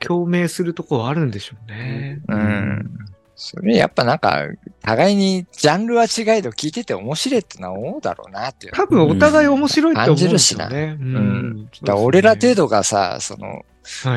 [0.00, 2.20] 共鳴するところあるんでしょうね。
[2.26, 2.90] うん。
[3.40, 4.48] それやっぱなんか、
[4.82, 8.72] 互いにジャンルは違いど聞いてて面白いってのは思うだろうなっていう。
[8.72, 10.96] 多分お互い面白いって思うんですよね。
[11.00, 13.64] うんうんだ俺ら程度がさ、その、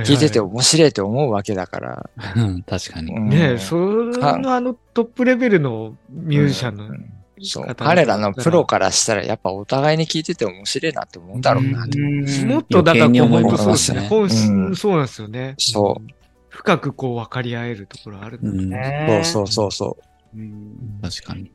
[0.04, 2.10] 聞いてては面白いって思うわけだから。
[2.36, 3.14] うん確かに。
[3.14, 7.14] うんいはいねえ、そのあのトップレベルのミュージシャンのうん
[7.44, 7.66] そう。
[7.68, 12.00] 方彼らのプロからしたら、やっぱお互いに聞いてて面白いなって思うんだろうなって。
[12.00, 14.76] うんもっとだからね本当そうですね。
[14.76, 15.54] そうなんですよね。
[15.60, 16.08] そううん。
[16.52, 19.98] 深くこう分かり合えるところあるんだうんねそうそうそうそ
[20.36, 21.52] うん確かに。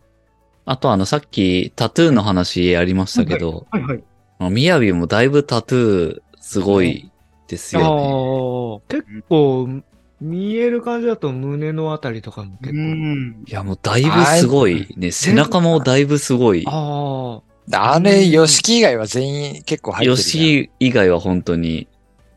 [0.64, 4.02] あとあの、さっきタトゥーの話ありましたけど、はいはい。
[4.50, 7.10] みやびもだいぶタトゥーすごい
[7.46, 9.82] ですよああ、結構
[10.20, 12.78] 見える感じだと胸のあたりとかも結う構。
[12.78, 13.30] ん。
[13.30, 13.36] ね。
[13.46, 15.12] いやもうだいぶすごいね。
[15.12, 16.64] 背中もだいぶすごい。
[16.66, 17.42] ああ、う。
[17.70, 21.86] あれ、ヨシキ以外は全員結構入ってるじ吉以外は本当に、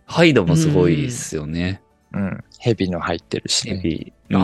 [0.05, 1.81] ハイドもすごいですよね。
[2.13, 2.21] ゃん。
[2.21, 2.43] うん。
[2.59, 3.77] ヘビの入ってるしね。
[3.77, 4.13] ヘビ。
[4.31, 4.37] あ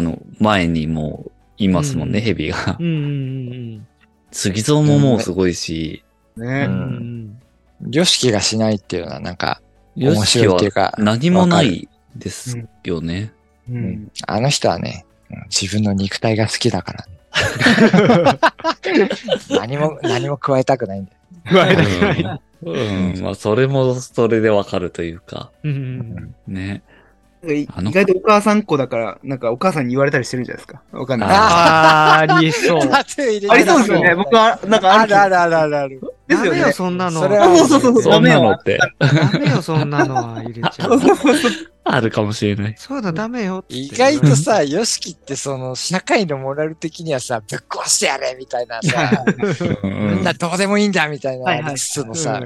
[0.00, 2.82] の、前にもいますもんね、うんヘビがう。
[2.82, 3.86] んうん
[4.30, 6.04] 杉蔵ももうすごいし、
[6.36, 7.88] うねんうん。
[7.88, 9.60] んヨシキがしないっていうのはなんか、
[9.96, 13.32] ヨ面白いっていうか、何もないですよね。
[13.68, 13.72] う。
[13.72, 15.10] うんんあの人はね、うん
[15.48, 17.06] 自分の肉体が好きだから、
[19.50, 21.18] 何も、何も加えたくないんだよ。
[21.44, 22.40] 加えたくない。
[22.62, 26.82] うん、まあそれもそれでわかるというか、うんね。
[27.42, 30.82] 意外とお母さんっ子だから、なんかお母さんに言われたりしてるんじゃないですか？
[30.92, 31.28] わかんない。
[31.30, 32.80] ああ、ありそう。
[32.92, 33.02] あ
[33.56, 34.14] りそうですよね。
[34.14, 36.00] 僕は、なんかあるあるあるあるあるある。
[36.28, 36.72] ですよねダメよ、。
[36.72, 37.20] そんなの。
[37.22, 41.00] それはそうそうそうそうそんなのってダメよ、そんなのは入れちゃう。
[41.82, 42.74] あるかもしれない。
[42.76, 43.64] そうだ、ダメよ。
[43.68, 49.24] 意外とさ、ヨシキってその、社会のモラル的にはさ、ぶっ壊してやれみたいなさ、
[49.82, 52.40] うんみんなどうでもいいんだみたいな、はいはいありつつもさ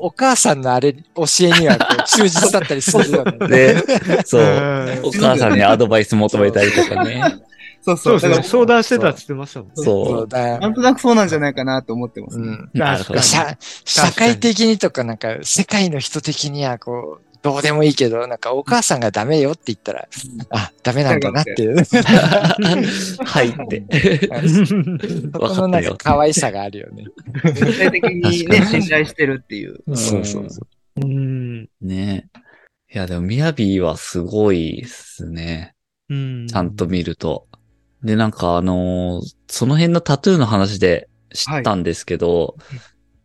[0.00, 3.48] お母さんのあれ、教えにはこう忠実だったりするよね。
[3.48, 3.76] で、
[4.24, 4.42] そう。
[4.42, 7.22] うんお母さんにアドバイス求めたりとかね。
[7.82, 8.20] そうそう。
[8.20, 9.70] そう相談してたって言ってましたもん。
[9.74, 12.46] そそうなんとなくそうなんじゃないかなと思ってますね。
[12.46, 12.54] うん。
[12.54, 12.70] う。
[12.74, 13.20] なるほど。
[13.22, 20.08] 社社会的にとか、なんか、世界の人的には、こう、どうでもいいけど、なんか、お母さんがダメよって言ったら、
[20.50, 21.84] あ、ダメなんだなっていう。
[21.84, 21.96] そ
[23.24, 24.28] はいって。
[25.32, 27.04] このなんか、可愛さがあるよね。
[27.54, 29.78] 全体的にね、信頼してるっていう。
[29.96, 31.68] そうそうそうん。
[31.80, 32.28] ね
[32.92, 35.74] いや、でも、みやびはすごいですね。
[36.10, 36.46] うん。
[36.48, 37.46] ちゃんと見ると。
[38.02, 42.56] で、なんかあのーその辺のタトゥーの話で知ったんですけど、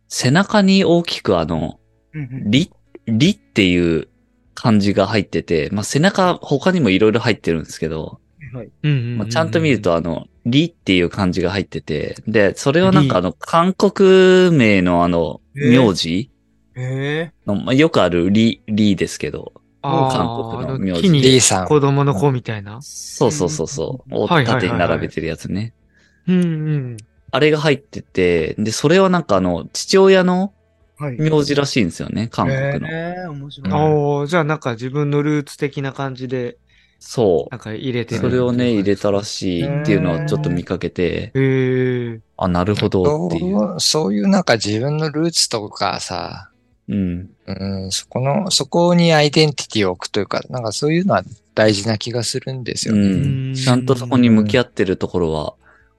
[0.08, 1.78] 背中に大きくあの、
[2.14, 2.70] うんうんリ、
[3.06, 4.08] リっていう
[4.54, 8.20] 漢字が入ってて、まあ、背中他にもいろいろ入ってるんですけど、
[8.52, 9.18] はいうんうんうん。
[9.18, 16.30] まあ、ちゃんと見るとあの、リっていう漢字が入ってて、で、それはなんかあの、韓国名のあの、名字
[16.76, 17.32] へえ。
[17.46, 19.52] の、まあ、よくあるリ、リですけど、
[19.82, 21.66] あ韓国の名字リーさん。
[21.66, 22.80] 子供の子みたいな。
[22.82, 25.74] そうそうそうそう、をはいはいはいはい縦に並べてるやつね。
[26.26, 26.96] うんうん。
[27.30, 30.50] あれが入ってて、で、それはなんかあの、父親のはい。
[31.12, 32.88] 名字らしいんですよね、韓国の。
[32.88, 33.72] へえ、面白い。
[33.72, 36.58] おーじゃあなんか自分のルーツ的な感じで、
[37.06, 38.16] そなんか入れて。
[38.16, 41.38] それをね、入れたらししいっていうのはちょっと見かけて、い。
[41.38, 42.20] へえ。
[42.38, 43.58] あ、なるほどっていう。
[43.58, 46.50] そうそういうなんか自分のルーツとかさ、
[46.88, 47.30] うん。
[47.46, 51.22] うん、そこの、そこにアイデンティティを置くというか、なんかそういうのは
[51.54, 53.52] 大事な気がするんですようね。
[53.52, 53.54] ん。
[53.54, 55.54] ちゃんとそこに向き合ってるところは、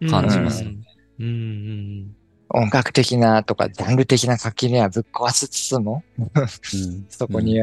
[0.10, 0.86] 感じじますうん
[1.20, 2.16] うんうん。
[2.50, 7.06] 音楽的なとか、ジャンル的な垣根はぶっ壊しつつも、うん。
[7.10, 7.60] そこに、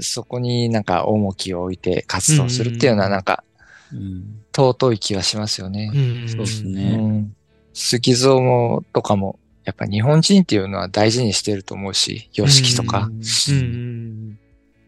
[0.00, 3.42] そこになんか重きを置いて活動するっていうのはなんか
[3.92, 4.42] うん。
[4.54, 5.92] 尊い気がしますよね。
[5.94, 6.28] うん。
[6.28, 6.96] そうですうね。
[6.96, 7.36] ん。
[7.72, 13.08] 杉蔵も、とかも、やっぱ日本人っていうのは大事にしてると思うし、様式とか。
[13.10, 13.20] うん。
[13.52, 14.38] うん。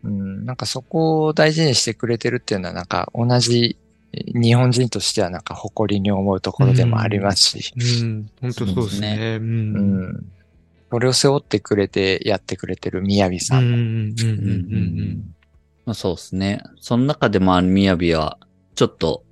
[0.04, 3.76] うん、なんかそこを大事にしてくれてるっていうのはなんか同じ
[4.12, 8.06] 日本人としてはなんか誇りに思うところでもありますし、うん。
[8.06, 8.30] うん。
[8.40, 9.38] 本当そうですね。
[9.40, 9.42] う。
[9.42, 10.24] うんん。
[10.90, 13.58] それを背負ってくれてやってくれてる宮城さ。
[13.58, 15.34] うんんうんうん
[15.84, 16.62] まあそうですね。
[16.80, 18.38] その中でもあの、みやびは、
[18.74, 19.24] ちょっと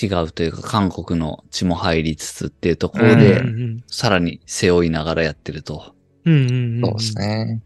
[0.00, 3.18] 違うというか、韓国の血も入りつつっていうところうん。
[3.18, 5.94] で、うんさらに背負いながらやってると。
[6.24, 6.80] うんうん。
[6.80, 7.16] そうです。
[7.16, 7.62] ね。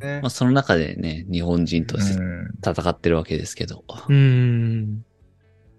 [0.00, 3.84] ねまあその中でね、日本人としてうん戦ってるわけですけど。
[4.08, 5.04] うん。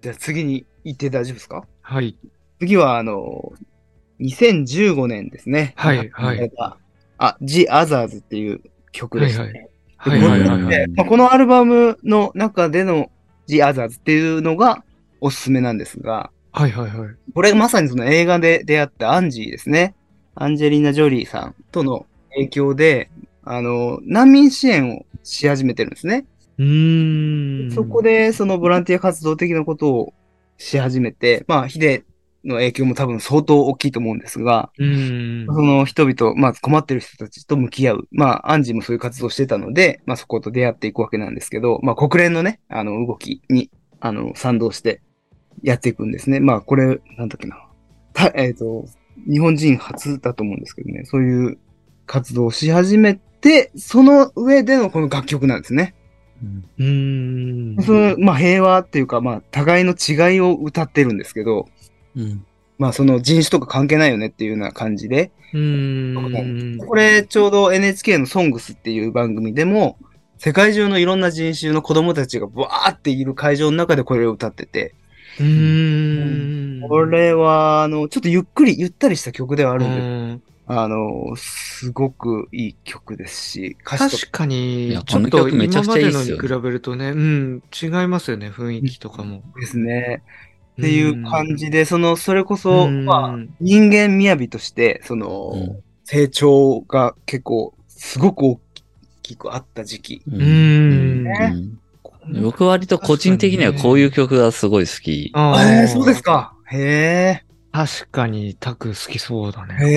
[0.03, 1.65] じゃあ次に行って大丈夫ですか？
[1.81, 2.17] はい。
[2.59, 3.53] 次は、あの、
[4.19, 5.73] 2015年ですね。
[5.77, 6.51] はいはいい。
[7.17, 9.69] あ、The Others っていう曲でしたね。
[9.95, 13.09] はいはいはいこのアルバムの中での
[13.47, 14.83] The Others っていうのが
[15.21, 17.09] おすすめなんですが、はいはいはい。
[17.33, 19.95] これまさにその映画で出会ったアンジーですね。
[20.35, 23.09] アンジェリーナ・ジョリーさんとの影響で、
[23.45, 26.25] あの、難民支援をし始めてるんですね。
[26.57, 27.71] うーん。
[27.71, 30.13] そこで、そのボランティア活動的なことを
[30.57, 32.05] し始めて、まあ、ヒデ
[32.45, 35.45] の影響も多分相当大きいと思うんですが、うーん。
[35.47, 38.07] その人々、まあ困ってる人たちと向き合う。
[38.11, 45.01] まあ、アンジーもそういう活動をしてたので、まあそこと出会っていくわけなんですけど、まあ国連のね、あの動きに、あの、賛同して
[45.61, 46.39] やっていくんですね。
[46.39, 47.57] まあこれ、なんだっけな。
[48.13, 48.85] たえっ、と、
[49.29, 51.57] 日本人初だと思うんですけどね、そういう
[52.05, 55.95] 活動をし始めて、その上でのこの楽曲なんですね。
[56.79, 57.77] うん。
[57.81, 61.67] その、まあ平和っていうか、まあ互いの違いを歌ってるんですけど、
[62.15, 62.45] うん。
[62.77, 66.77] まあその人種とか関係ないよねっていうような感じで、うーん。
[66.77, 69.97] これちょうど NHK の SONGS っていう番組でも、
[70.37, 74.93] 世界中のいろんな人種の子供たちがブワーっている会場の中でこれを歌ってて、
[75.39, 76.87] うーん。
[76.87, 80.01] これは、あの、ちょっとゆっくり、ゆったりした曲ではあうるんで、
[80.35, 86.37] んあの、すごくいい曲ですし、歌詞と確かいにや、ちょっとめちゃ今まくちゃいいっすよ。
[86.37, 89.41] でのに比べるとね、うん、違いますよね、雰囲気とかも。
[89.41, 90.23] かですね。
[90.73, 93.05] っていう感じで、その、それこそ、うん。
[93.05, 95.83] まあ、人間雅として、その、うん。
[96.05, 98.59] 成長が結構、すごく大
[99.21, 100.21] きくあった時期。
[100.27, 102.41] ううんうん。
[102.41, 105.31] 僕割と個人的にはこういう曲がすごい好き。
[105.33, 105.81] あー。
[105.81, 106.53] えー、そうですか。
[106.71, 107.43] へ
[107.73, 109.73] 確かにタク好きそうだえ。
[109.73, 109.91] へね。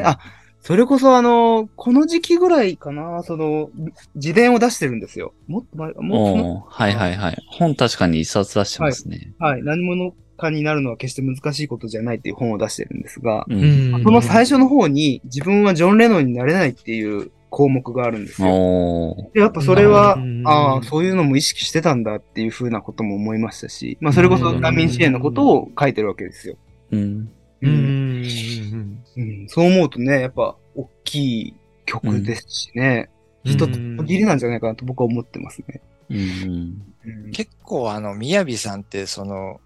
[0.00, 0.02] え。
[0.04, 0.18] あ、
[0.60, 3.70] それこそあの、この時期ぐらいかな、その、
[4.16, 5.32] 自伝を出してるんですよ。
[5.46, 7.38] もっと前、もっとはいはいはい。
[7.46, 9.32] 本確かに一冊出してますね。
[9.38, 9.62] はい。
[9.62, 13.54] 何者かになるのは決して難しいことじゃないっていう本を出してるんですが、う。
[13.54, 14.02] うんん。
[14.02, 19.30] その最初の方に自分はジョン・レノンになれないっていう項目があるんですよ。
[19.34, 26.56] でやっぱそれはうん、ああ、そういうのも意識してたんだっていうふうなことも思いましたし、まあそれこそ難民支援のことを書いてるわけですよ。
[26.90, 27.30] うん。
[27.62, 28.24] ううんん。
[29.16, 31.54] うんそう思うとね、やっぱ大きい
[31.86, 35.80] 曲ですしね、うん一つ区切りなんじゃないかなと僕は思ってますね。
[37.32, 39.60] 結構あの、宮城さんってその、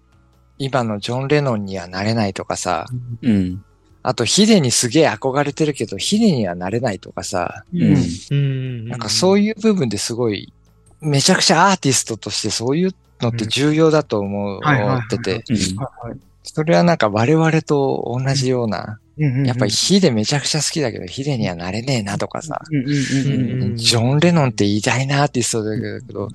[0.57, 2.85] 今のジョン・レノンにはなれないとかさ、
[3.21, 3.63] うん。
[4.01, 7.95] あとヒデにすげえ憧れてるけど、ヒデにはなれないとかさ、うん。
[8.31, 8.87] うん。
[8.87, 10.53] なんかそういう部分ですごい、
[11.01, 26.29] めちゃくちゃアーティストとしてそういうのって重要だと思うはいはいはいってて、うんはいはいそれはなんか我々と同じような、やっぱりヒデめちゃくちゃ好きだけど、ヒデにはなれねえなとかさ、ジョン・レノンって偉大なアーティストだけど、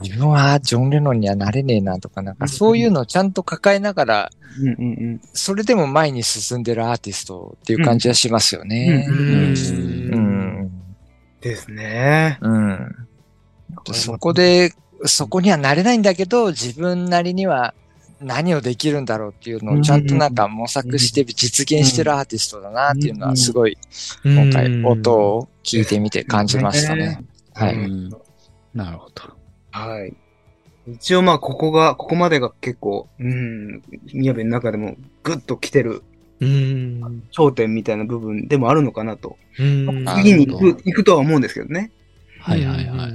[0.00, 4.30] 自分はジョン・レノンにはなれねえなとか、なんかそういうのをちゃんと抱えながら、
[5.32, 9.06] それでも前に進んでるアーティストっていう感じはしますよね。
[11.40, 12.38] ですね。
[12.40, 12.94] うん。
[13.92, 14.72] そこで、
[15.04, 17.74] そこにはなれないんだけど、自分なりには
[18.20, 23.76] 何をできるんだろうっていうのをちゃんとなんか模索して実現してるアーティストだなっていうのはすごい
[24.24, 27.24] 今回音を聞いてみて感じましたね。
[27.52, 27.76] はい。
[28.74, 29.22] なるほど。
[29.70, 30.14] はい。
[30.88, 36.02] 一応まあここが、ここまでが結構、うん、宮部の中でもグッと来てる
[36.40, 37.22] うん。
[37.30, 39.38] 頂点みたいな部分でもあるのかなと。
[39.58, 40.06] うん。
[40.16, 41.90] 次に行く、行くとは思うんですけどね。
[42.40, 43.12] はいはいはい。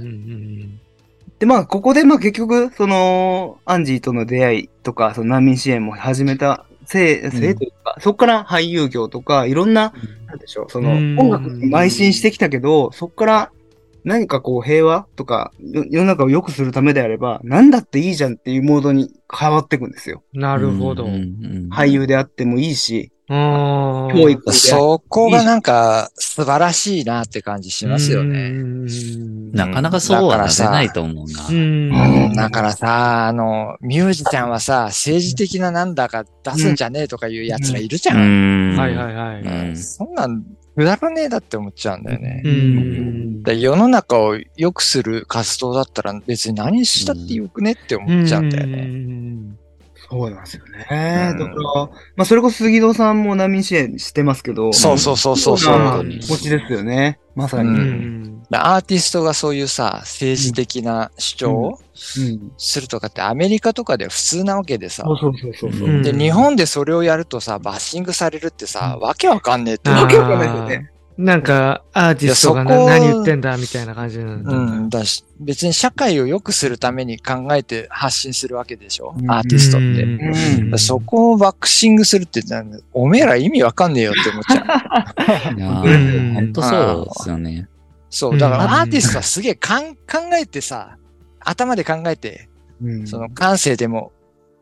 [1.42, 9.92] で、まあ、ここで、まあ結局、その、アンジーとの出会いとか、その難民支援も始めたせい、せいというか、うん、そこから俳優業とか、いろんな、
[10.28, 13.52] なんでしょう、その、音楽に邁進してきたけど、そこから
[14.04, 20.22] 何かこう平和とか、世の中を良くするためであれば、何だっていいじゃんっていうモードに変わっていくんですよ。
[20.32, 21.08] なるほど。
[21.70, 28.52] 俳優であってもいいし、教育そこがなんか素晴らしいなって感じしますよね。
[29.52, 31.46] なかなかそうは出せないと思うな。
[31.48, 38.76] うん、だからさ、あの、ミュージシャンはさ、政治的ななんだか出すんじゃねえとかいう奴らいるじゃん。
[38.76, 39.76] はいはいはい。
[39.76, 40.42] そんなん
[40.74, 42.42] くだらねえだって思っちゃうんだよね。
[43.42, 48.88] で世の中を良くする活動だったら別に何したってよくねって思っちゃうんだよね。
[50.12, 50.78] そうなんですよね。
[51.38, 51.56] だから、
[52.16, 54.70] まあ、それこそ杉戸さんも難民支援してますけど。
[54.74, 56.06] そうそうそうそうそう。
[56.06, 57.18] 気持ちですよね。
[57.34, 58.30] まさに。
[58.50, 61.78] アーティストがそういうさ、政治的な主張を
[62.58, 65.04] するとかってアメリカとかでは普通なわけでさ。
[65.06, 66.02] そうそうそうそう。
[66.02, 69.88] で、日本でそれをやるとさ、バッシングされるってさ、わけわかんねえって。
[69.88, 70.91] わけわかんないですよね。
[71.18, 74.52] なんか、アーティストが何言ってんだみたいな感じなんだ。
[74.52, 74.88] うん。
[74.88, 80.02] だし、別に社会を良くするために考えて発信するわけでしょ、アーティストって。
[80.04, 82.42] うん、そこをバックシングするって
[82.92, 85.54] おめえら意味わかんねえよって思っちゃう。
[85.58, 85.68] いや
[86.34, 87.68] 本当そうですよね。
[88.08, 88.38] そう。
[88.38, 89.70] だからアーティストはすげえ考
[90.40, 90.96] えてさ、
[91.40, 92.48] 頭で考えて、
[93.04, 94.12] その感性でも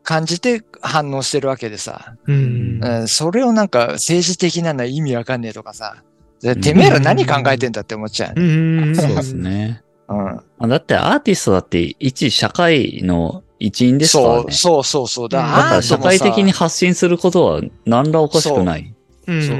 [0.03, 6.03] 感じて反応してるわけでさ、うん、それをなんか政治的なの意味わかんねえとかさ、
[6.41, 8.95] てめえら何考えてんだって思っちゃう、ね。
[8.95, 9.83] そうですね。
[10.59, 10.69] うん。
[10.69, 14.51] だってアーティストだって一社会の一員ですからね。
[14.51, 18.93] そうそうそうだから社会的に発信することは何らおかしくない。
[19.25, 19.41] そう。
[19.41, 19.57] そう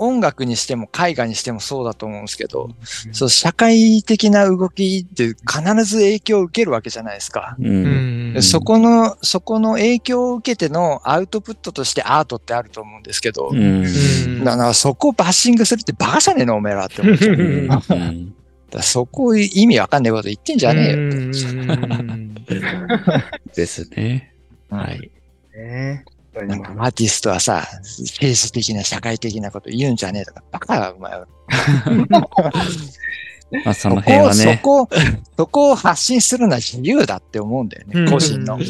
[0.00, 2.70] 音楽にしても絵画にしてもそうだと思うんですけど、
[3.06, 5.36] うん、そう社会的な動きって必
[5.84, 7.54] ず影響を受けるわけじゃないですか。
[7.60, 17.36] うん、そこの、そこの影響を受けてのアウトプットとしてアートってあると思うんですけど、うん、だからそこをバッシングするってバカじゃねえのおめえらって思っちゃう。
[18.70, 20.96] だそこ意味わかんないこと言ってんじゃねえよ。
[23.54, 24.32] ですね。
[24.70, 25.10] はい。
[25.54, 31.26] ねなんかアーティストはさ、政治的な社会的なこと言うんじゃねえとか、バカだ、お前は。
[33.64, 34.60] まあその辺はね。
[34.62, 34.88] そこ、
[35.36, 38.54] そこを発信するのは自由だって思うんだよね、個人の。
[38.54, 38.64] はい。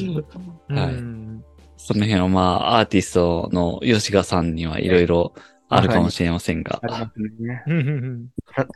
[1.76, 5.32] その辺はまあ、アーティストの吉賀さんにはいろいろ
[5.68, 6.80] あるかもしれませんが。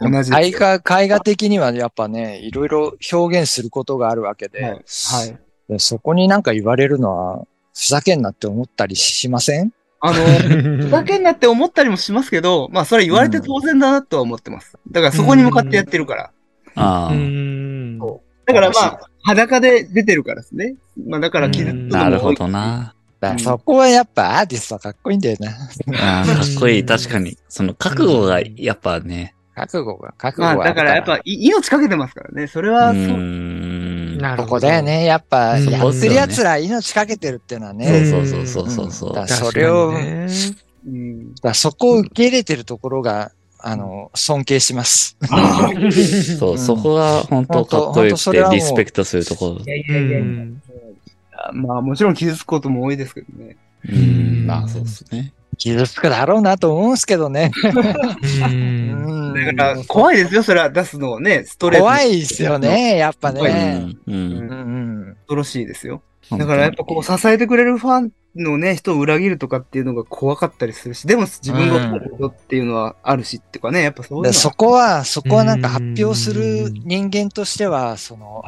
[0.00, 9.72] 同じ絵画、絵画的にはやっぱね、いろいろ表現することがあるわけで、はい、はい、そこになんか言われるのは、ふざけんなって思ったりしません？
[10.00, 10.14] あの、
[10.84, 14.76] ふざけんなって思ったりもしますけど、まあそれ言われて当然だなとは思ってます。
[14.90, 16.30] だからそこに向かってやってるから。
[16.76, 17.14] ああ。
[18.46, 20.76] だからまあ、裸で出てるからですね。
[21.06, 22.94] まあだから傷つくなるほどな。
[23.38, 25.48] そこはやっぱアーティストはかっこいいんだよな。
[25.98, 26.84] ああ、かっこいい。
[26.84, 27.38] 確かに。
[27.48, 29.34] その覚悟がやっぱね。
[29.54, 30.56] 覚悟が、覚悟が。
[30.56, 32.46] まあだからやっぱ命かけてますからね。
[32.48, 33.02] それはそう。
[34.24, 34.42] なるほど。
[34.44, 35.04] ここだよね。
[35.04, 38.06] やっぱ、やってる奴ら命かけてるっていうのはね。
[38.06, 39.14] そうそうそうそうそう。
[39.14, 39.92] だそれを、
[41.42, 45.16] だそこを受け入れてるところが、あの、尊敬します。
[46.38, 49.64] そう、そこが本当かっこよくてリスペクトするところ。
[49.64, 50.20] いやいやいや
[51.52, 53.56] まあもちろん傷つくことも多いですけどね。
[53.86, 55.34] うん、まあそうですね。
[55.56, 57.50] 傷つくだろうなと思うんですけどね。
[59.34, 61.84] だから怖いですよ、それは出すのをね、ストレート。
[61.84, 63.94] 怖いですよね、やっぱね。
[64.06, 65.16] うん。
[65.22, 66.02] 恐ろしいですよ。
[66.30, 78.42] だからやっぱこう支えてくれるファンのね、人を裏切るとかっていうのが怖かったりするし、でも自分が思うことっていうのはあるしっていうかね、やっぱそういうそこは、そこはなんか発表する人間としては、その、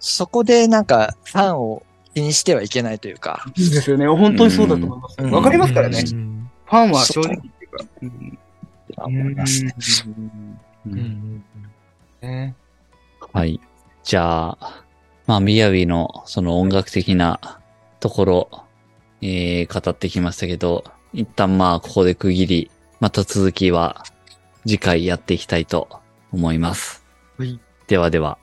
[0.00, 1.82] そこでなんかファンを
[2.14, 3.44] 気にしてはいけないというか。
[3.56, 4.06] いいですよね。
[4.06, 5.22] 本当にそうだと思います。
[5.22, 6.00] わ、かりますからね。
[6.00, 9.04] ファンは正直っていうか。
[9.04, 9.64] 思います
[12.20, 12.54] ね。
[13.32, 13.60] はい。
[14.02, 14.84] じゃあ、
[15.26, 17.60] まあ、みやびのその音楽的な
[18.00, 18.64] ところ、
[19.20, 24.04] えー、語ってきましたけど、一旦まあ、ここで区切り、また続きは
[24.66, 25.88] 次回やっていきたいと
[26.32, 27.04] 思います。
[27.36, 28.38] はい、ではでは。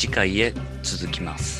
[0.00, 1.59] 次回へ続きます。